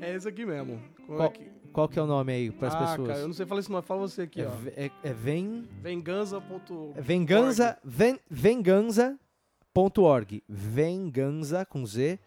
É 0.00 0.12
esse 0.12 0.28
aqui 0.28 0.44
mesmo. 0.44 0.80
Qual- 1.06 1.22
é 1.22 1.28
que... 1.28 1.44
Qual 1.72 1.88
que 1.88 1.96
é 1.98 2.02
o 2.02 2.06
nome 2.06 2.32
aí 2.32 2.50
pras 2.50 2.74
ah, 2.74 2.78
pessoas? 2.78 3.08
cara, 3.08 3.20
eu 3.20 3.28
não 3.28 3.34
sei 3.34 3.46
falar 3.46 3.60
isso 3.60 3.70
não. 3.70 3.80
Fala 3.80 4.00
você 4.00 4.22
aqui, 4.22 4.40
é, 4.40 4.48
ó. 4.48 4.50
é, 4.76 4.90
é 5.04 5.12
vem, 5.12 5.68
Venganza.org. 5.80 6.98
é 6.98 7.00
venganza, 7.00 7.78
ven, 7.84 8.18
venganza.org. 8.28 10.42
Venganza 10.48 11.64
com 11.64 11.86
Z. 11.86 12.18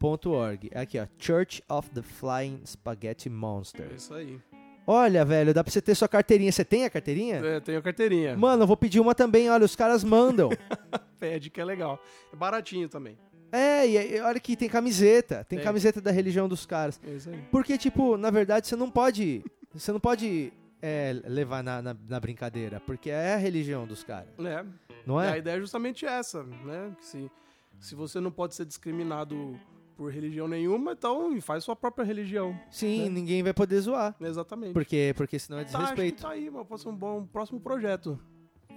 Ponto 0.00 0.30
.org. 0.30 0.70
Aqui, 0.74 0.98
ó. 0.98 1.06
Church 1.18 1.62
of 1.68 1.90
the 1.90 2.00
Flying 2.02 2.62
Spaghetti 2.66 3.28
Monster. 3.28 3.86
É 3.92 3.94
isso 3.94 4.14
aí. 4.14 4.40
Olha, 4.86 5.24
velho, 5.26 5.52
dá 5.54 5.62
pra 5.62 5.70
você 5.70 5.80
ter 5.82 5.94
sua 5.94 6.08
carteirinha. 6.08 6.50
Você 6.50 6.64
tem 6.64 6.84
a 6.86 6.90
carteirinha? 6.90 7.36
É, 7.36 7.60
tenho 7.60 7.78
a 7.78 7.82
carteirinha. 7.82 8.36
Mano, 8.36 8.62
eu 8.62 8.66
vou 8.66 8.76
pedir 8.78 8.98
uma 8.98 9.14
também. 9.14 9.48
Olha, 9.50 9.64
os 9.64 9.76
caras 9.76 10.02
mandam. 10.02 10.48
Pede 11.20 11.50
que 11.50 11.60
é 11.60 11.64
legal. 11.64 12.02
É 12.32 12.36
baratinho 12.36 12.88
também. 12.88 13.16
é, 13.52 13.86
e 13.86 13.98
aí, 13.98 14.20
olha 14.20 14.40
que 14.40 14.56
tem 14.56 14.68
camiseta. 14.70 15.44
Tem 15.44 15.58
Tem. 15.58 15.64
camiseta 15.64 16.00
da 16.00 16.10
religião 16.10 16.48
dos 16.48 16.64
caras. 16.64 16.98
É 17.06 17.10
isso 17.10 17.28
aí. 17.28 17.38
Porque, 17.52 17.76
tipo, 17.76 18.16
na 18.16 18.30
verdade, 18.30 18.66
você 18.66 18.74
não 18.74 18.90
pode. 18.90 19.44
Você 19.74 19.92
não 19.92 20.00
pode 20.00 20.50
é, 20.80 21.14
levar 21.26 21.62
na, 21.62 21.82
na, 21.82 21.96
na 22.08 22.18
brincadeira. 22.18 22.80
Porque 22.80 23.10
é 23.10 23.34
a 23.34 23.36
religião 23.36 23.86
dos 23.86 24.02
caras. 24.02 24.30
É. 24.38 24.64
Não 25.06 25.22
E 25.22 25.26
a 25.26 25.36
é? 25.36 25.38
ideia 25.38 25.56
é 25.56 25.60
justamente 25.60 26.06
essa, 26.06 26.42
né? 26.42 26.90
Que 26.98 27.04
se, 27.04 27.30
se 27.78 27.94
você 27.94 28.18
não 28.18 28.32
pode 28.32 28.54
ser 28.54 28.64
discriminado 28.64 29.60
por 30.00 30.10
religião 30.10 30.48
nenhuma, 30.48 30.92
então 30.92 31.38
faz 31.42 31.62
sua 31.62 31.76
própria 31.76 32.02
religião. 32.02 32.58
Sim, 32.70 33.02
né? 33.02 33.08
ninguém 33.10 33.42
vai 33.42 33.52
poder 33.52 33.78
zoar. 33.80 34.16
Exatamente. 34.18 34.72
Porque, 34.72 35.12
porque 35.14 35.38
senão 35.38 35.58
é 35.58 35.64
Tá, 35.64 35.76
acho 35.80 35.88
que 35.88 36.00
desrespeito. 36.00 36.22
tá 36.22 36.30
aí, 36.30 36.48
mano. 36.48 36.64
Pode 36.64 36.80
ser 36.80 36.88
um 36.88 36.96
bom 36.96 37.26
próximo 37.26 37.60
projeto. 37.60 38.18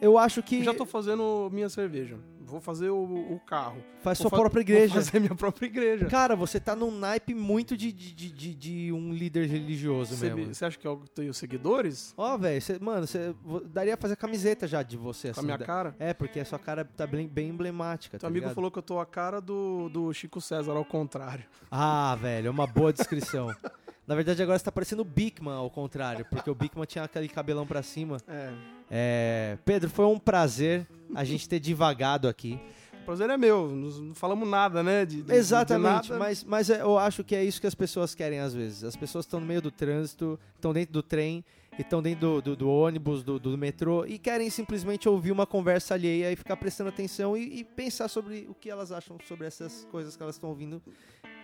Eu 0.04 0.18
acho 0.18 0.44
que 0.44 0.64
Já 0.64 0.74
tô 0.74 0.86
fazendo 0.86 1.50
minha 1.52 1.70
cerveja. 1.70 2.18
Vou 2.46 2.60
fazer 2.62 2.90
o, 2.90 3.04
o 3.34 3.40
carro. 3.40 3.78
faz 4.02 4.20
Vou 4.20 4.30
sua 4.30 4.30
fa- 4.30 4.38
própria 4.44 4.62
igreja. 4.62 4.94
Vou 4.94 5.04
fazer 5.04 5.20
minha 5.20 5.34
própria 5.34 5.66
igreja. 5.66 6.06
Cara, 6.06 6.36
você 6.36 6.60
tá 6.60 6.76
num 6.76 6.92
naipe 6.92 7.34
muito 7.34 7.76
de, 7.76 7.92
de, 7.92 8.14
de, 8.32 8.54
de- 8.54 8.92
um 8.94 9.12
líder 9.12 9.48
religioso 9.48 10.16
Você, 10.16 10.32
mesmo. 10.32 10.54
você 10.54 10.66
acha 10.66 10.78
que 10.78 10.86
eu 10.86 11.02
tenho 11.16 11.34
seguidores? 11.34 12.14
Ó, 12.16 12.38
velho, 12.38 12.62
cê- 12.62 12.78
mano, 12.80 13.08
você 13.08 13.34
daria 13.72 13.98
pra 13.98 14.02
fazer 14.04 14.16
camiseta 14.18 14.68
já 14.68 14.84
de 14.84 14.98
você, 14.98 15.30
Com 15.30 15.32
assim. 15.32 15.40
a 15.40 15.44
minha 15.46 15.58
da- 15.58 15.66
cara? 15.66 15.96
É, 15.98 16.14
porque 16.14 16.40
a 16.42 16.46
sua 16.46 16.60
cara 16.60 16.86
tá 16.86 17.08
bem, 17.08 17.28
bem 17.28 17.50
emblemática, 17.50 18.18
tá 18.18 18.22
Teu 18.22 18.28
amigo 18.28 18.44
ligado? 18.44 18.56
falou 18.56 18.70
que 18.70 18.78
eu 18.78 18.84
tô 18.84 19.00
a 19.00 19.06
cara 19.06 19.40
do, 19.42 19.90
do 19.90 20.14
Chico 20.14 20.40
César, 20.42 20.74
ao 20.74 20.86
contrário. 20.86 21.46
Ah, 21.72 22.16
velho, 22.22 22.48
é 22.48 22.52
uma 22.52 22.68
boa 22.68 22.94
descrição. 22.94 23.48
Na 24.06 24.16
verdade, 24.16 24.42
agora 24.44 24.58
você 24.60 24.66
tá 24.66 24.72
parecendo 24.72 25.02
o 25.02 25.06
Bigman, 25.06 25.54
ao 25.54 25.70
contrário, 25.70 26.26
porque 26.30 26.50
o 26.50 26.56
Bigman 26.56 26.86
tinha 26.86 27.06
aquele 27.06 27.30
cabelão 27.30 27.66
pra 27.66 27.82
cima. 27.82 28.18
É. 28.28 28.54
É, 28.92 29.58
Pedro, 29.64 29.90
foi 29.90 30.06
um 30.06 30.20
prazer 30.20 30.86
a 31.16 31.24
gente 31.24 31.48
ter 31.48 31.60
divagado 31.60 32.28
aqui. 32.28 32.60
O 33.02 33.06
prazer 33.06 33.30
é 33.30 33.38
meu. 33.38 33.70
Não, 33.70 34.14
falamos 34.14 34.48
nada, 34.48 34.84
né? 34.84 35.06
De, 35.06 35.18
de- 35.18 35.24
de 35.24 35.34
Exatamente, 35.34 36.10
nada. 36.10 36.18
mas, 36.20 36.44
mas 36.44 36.70
eu 36.70 36.98
acho 36.98 37.24
que 37.24 37.36
é 37.36 37.44
isso 37.44 37.60
que 37.62 37.68
as 37.68 37.76
pessoas 37.76 38.14
querem 38.14 38.40
às 38.40 38.54
vezes. 38.54 38.84
As 38.84 38.96
pessoas 38.96 39.26
estão 39.26 39.40
no 39.40 39.46
meio 39.46 39.62
do 39.62 39.72
trânsito, 39.72 40.40
estão 40.56 40.74
dentro 40.74 40.94
do 40.94 41.02
trem, 41.04 41.44
estão 41.80 42.02
dentro 42.02 42.20
do, 42.20 42.42
do- 42.42 42.56
do 42.58 42.70
ônibus, 42.70 43.24
do, 43.24 43.40
do 43.40 43.58
metrô, 43.58 44.06
e 44.06 44.18
querem 44.20 44.50
simplesmente 44.50 45.08
ouvir 45.10 45.32
uma 45.32 45.46
conversa 45.46 45.94
alheia 45.96 46.32
e 46.32 46.36
ficar 46.36 46.56
prestando 46.58 46.90
atenção 46.90 47.36
e, 47.38 47.60
e 47.60 47.64
pensar 47.64 48.08
sobre 48.10 48.46
o 48.50 48.54
que 48.54 48.70
elas 48.70 48.92
acham 48.92 49.18
sobre 49.28 49.48
essas 49.48 49.86
coisas 49.92 50.16
que 50.16 50.24
elas 50.24 50.36
estão 50.36 50.50
ouvindo, 50.50 50.82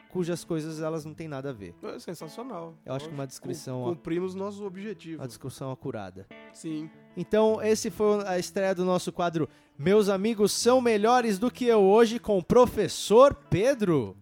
cujas 0.09 0.43
coisas 0.43 0.81
elas 0.81 1.05
não 1.05 1.13
têm 1.13 1.27
nada 1.27 1.51
a 1.51 1.53
ver. 1.53 1.73
É 1.83 1.99
sensacional. 1.99 2.75
Eu 2.85 2.93
acho 2.93 3.07
que 3.07 3.13
uma 3.13 3.27
descrição, 3.27 3.83
Cumprimos 3.83 4.35
nossos 4.35 4.59
objetivos. 4.61 5.19
uma 5.21 5.27
discussão 5.27 5.71
acurada. 5.71 6.25
Sim. 6.53 6.89
Então, 7.15 7.61
esse 7.61 7.89
foi 7.89 8.23
a 8.27 8.37
estreia 8.37 8.73
do 8.75 8.83
nosso 8.83 9.11
quadro 9.11 9.47
Meus 9.77 10.09
Amigos 10.09 10.51
São 10.51 10.81
Melhores 10.81 11.37
do 11.39 11.49
que 11.51 11.65
Eu 11.65 11.81
Hoje 11.81 12.19
com 12.19 12.37
o 12.37 12.43
Professor 12.43 13.33
Pedro. 13.33 14.17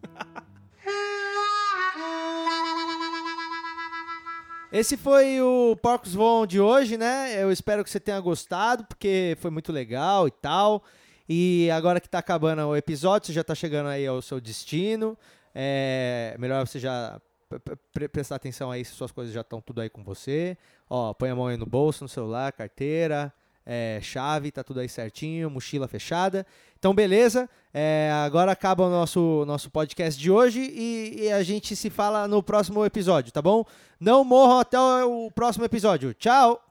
Esse 4.72 4.98
foi 4.98 5.42
o 5.42 5.78
Porcos 5.82 6.14
Voam 6.14 6.46
de 6.46 6.60
hoje, 6.60 6.98
né? 6.98 7.42
Eu 7.42 7.52
espero 7.52 7.84
que 7.84 7.90
você 7.90 8.00
tenha 8.02 8.20
gostado, 8.20 8.84
porque 8.86 9.38
foi 9.40 9.50
muito 9.50 9.72
legal 9.72 10.28
e 10.28 10.32
tal. 10.32 10.84
E 11.28 11.70
agora 11.72 12.02
que 12.02 12.10
tá 12.10 12.20
acabando 12.20 12.68
o 12.68 12.76
episódio, 12.76 13.28
você 13.28 13.34
já 13.34 13.44
tá 13.44 13.56
chegando 13.56 13.88
aí 13.88 14.06
ao 14.06 14.22
seu 14.22 14.42
destino. 14.42 15.18
É 15.60 16.36
melhor 16.38 16.68
você 16.68 16.78
já 16.78 17.20
pre- 17.50 17.76
pre- 17.92 18.08
prestar 18.08 18.36
atenção 18.36 18.70
aí 18.70 18.86
se 18.86 18.92
suas 18.92 19.12
coisas 19.12 19.34
já 19.34 19.42
estão 19.42 19.60
tudo 19.60 19.82
aí 19.82 19.90
com 19.90 20.04
você. 20.04 20.56
Ó, 20.88 21.16
põe 21.16 21.32
a 21.32 21.36
mão 21.36 21.48
aí 21.48 21.58
no 21.58 21.66
bolso, 21.66 22.04
no 22.04 22.08
celular, 22.08 22.52
carteira, 22.52 23.34
é, 23.66 24.00
chave, 24.02 24.52
tá 24.52 24.64
tudo 24.64 24.80
aí 24.80 24.88
certinho, 24.88 25.50
mochila 25.50 25.88
fechada. 25.88 26.46
Então, 26.78 26.94
beleza. 26.94 27.50
É, 27.74 28.12
agora 28.24 28.52
acaba 28.52 28.84
o 28.86 28.90
nosso, 28.90 29.44
nosso 29.48 29.72
podcast 29.72 30.20
de 30.22 30.30
hoje 30.30 30.60
e, 30.62 31.24
e 31.24 31.32
a 31.32 31.42
gente 31.42 31.76
se 31.76 31.90
fala 31.90 32.28
no 32.28 32.44
próximo 32.44 32.86
episódio, 32.86 33.32
tá 33.32 33.42
bom? 33.42 33.66
Não 34.00 34.24
morram 34.24 34.60
até 34.60 34.78
o 34.80 35.32
próximo 35.32 35.66
episódio. 35.66 36.14
Tchau! 36.14 36.62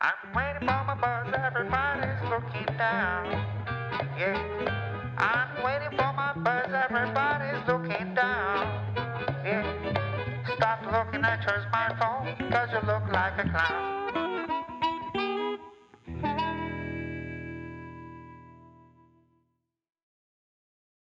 I'm 0.00 0.32
waiting 0.32 0.64
for 0.64 0.84
my 0.84 0.94
bus, 0.94 1.34
everybody's 1.34 2.22
looking 2.30 2.66
down. 2.76 3.26
Yeah. 4.16 4.78
I'm 5.18 5.64
waiting 5.64 5.90
for 5.96 6.12
my 6.12 6.32
bus, 6.34 6.68
everybody's 6.72 7.66
looking 7.66 7.77
down. 8.18 8.66
Yeah. 9.44 10.54
Stop 10.56 10.82
looking 10.90 11.24
at 11.24 11.40
your 11.46 11.64
smartphone, 11.70 12.50
cause 12.50 12.68
you 12.72 12.80
look 12.86 13.04
like 13.12 13.38
a 13.38 13.48
clown. 13.48 14.57